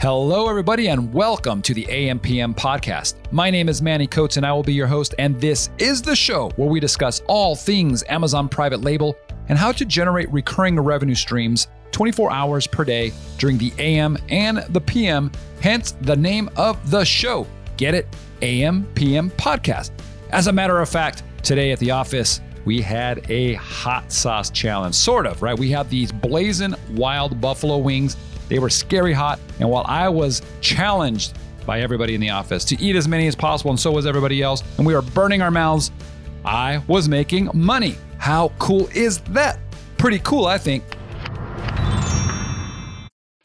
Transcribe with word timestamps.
Hello, 0.00 0.48
everybody, 0.48 0.86
and 0.90 1.12
welcome 1.12 1.60
to 1.60 1.74
the 1.74 1.84
AMPM 1.86 2.54
podcast. 2.54 3.16
My 3.32 3.50
name 3.50 3.68
is 3.68 3.82
Manny 3.82 4.06
Coats, 4.06 4.36
and 4.36 4.46
I 4.46 4.52
will 4.52 4.62
be 4.62 4.72
your 4.72 4.86
host. 4.86 5.12
And 5.18 5.40
this 5.40 5.70
is 5.78 6.00
the 6.00 6.14
show 6.14 6.50
where 6.50 6.68
we 6.68 6.78
discuss 6.78 7.20
all 7.26 7.56
things 7.56 8.04
Amazon 8.08 8.48
private 8.48 8.80
label 8.80 9.16
and 9.48 9.58
how 9.58 9.72
to 9.72 9.84
generate 9.84 10.30
recurring 10.30 10.78
revenue 10.78 11.16
streams 11.16 11.66
24 11.90 12.30
hours 12.30 12.64
per 12.68 12.84
day 12.84 13.12
during 13.38 13.58
the 13.58 13.72
AM 13.78 14.16
and 14.28 14.58
the 14.68 14.80
PM, 14.80 15.32
hence 15.60 15.96
the 16.02 16.14
name 16.14 16.48
of 16.54 16.92
the 16.92 17.04
show. 17.04 17.44
Get 17.76 17.92
it? 17.94 18.06
AMPM 18.40 19.32
podcast. 19.32 19.90
As 20.30 20.46
a 20.46 20.52
matter 20.52 20.78
of 20.78 20.88
fact, 20.88 21.24
today 21.42 21.72
at 21.72 21.80
the 21.80 21.90
office, 21.90 22.40
we 22.64 22.80
had 22.80 23.28
a 23.30 23.54
hot 23.54 24.12
sauce 24.12 24.50
challenge, 24.50 24.94
sort 24.94 25.26
of, 25.26 25.42
right? 25.42 25.58
We 25.58 25.70
had 25.70 25.90
these 25.90 26.12
blazing 26.12 26.74
wild 26.90 27.40
buffalo 27.40 27.78
wings 27.78 28.16
they 28.48 28.58
were 28.58 28.70
scary 28.70 29.12
hot. 29.12 29.38
And 29.60 29.70
while 29.70 29.84
I 29.86 30.08
was 30.08 30.42
challenged 30.60 31.38
by 31.66 31.80
everybody 31.80 32.14
in 32.14 32.20
the 32.20 32.30
office 32.30 32.64
to 32.66 32.80
eat 32.80 32.96
as 32.96 33.06
many 33.06 33.26
as 33.26 33.36
possible, 33.36 33.70
and 33.70 33.78
so 33.78 33.92
was 33.92 34.06
everybody 34.06 34.42
else, 34.42 34.62
and 34.78 34.86
we 34.86 34.94
were 34.94 35.02
burning 35.02 35.42
our 35.42 35.50
mouths, 35.50 35.90
I 36.44 36.82
was 36.86 37.08
making 37.08 37.50
money. 37.52 37.96
How 38.18 38.52
cool 38.58 38.88
is 38.94 39.20
that? 39.30 39.58
Pretty 39.98 40.18
cool, 40.20 40.46
I 40.46 40.58
think. 40.58 40.84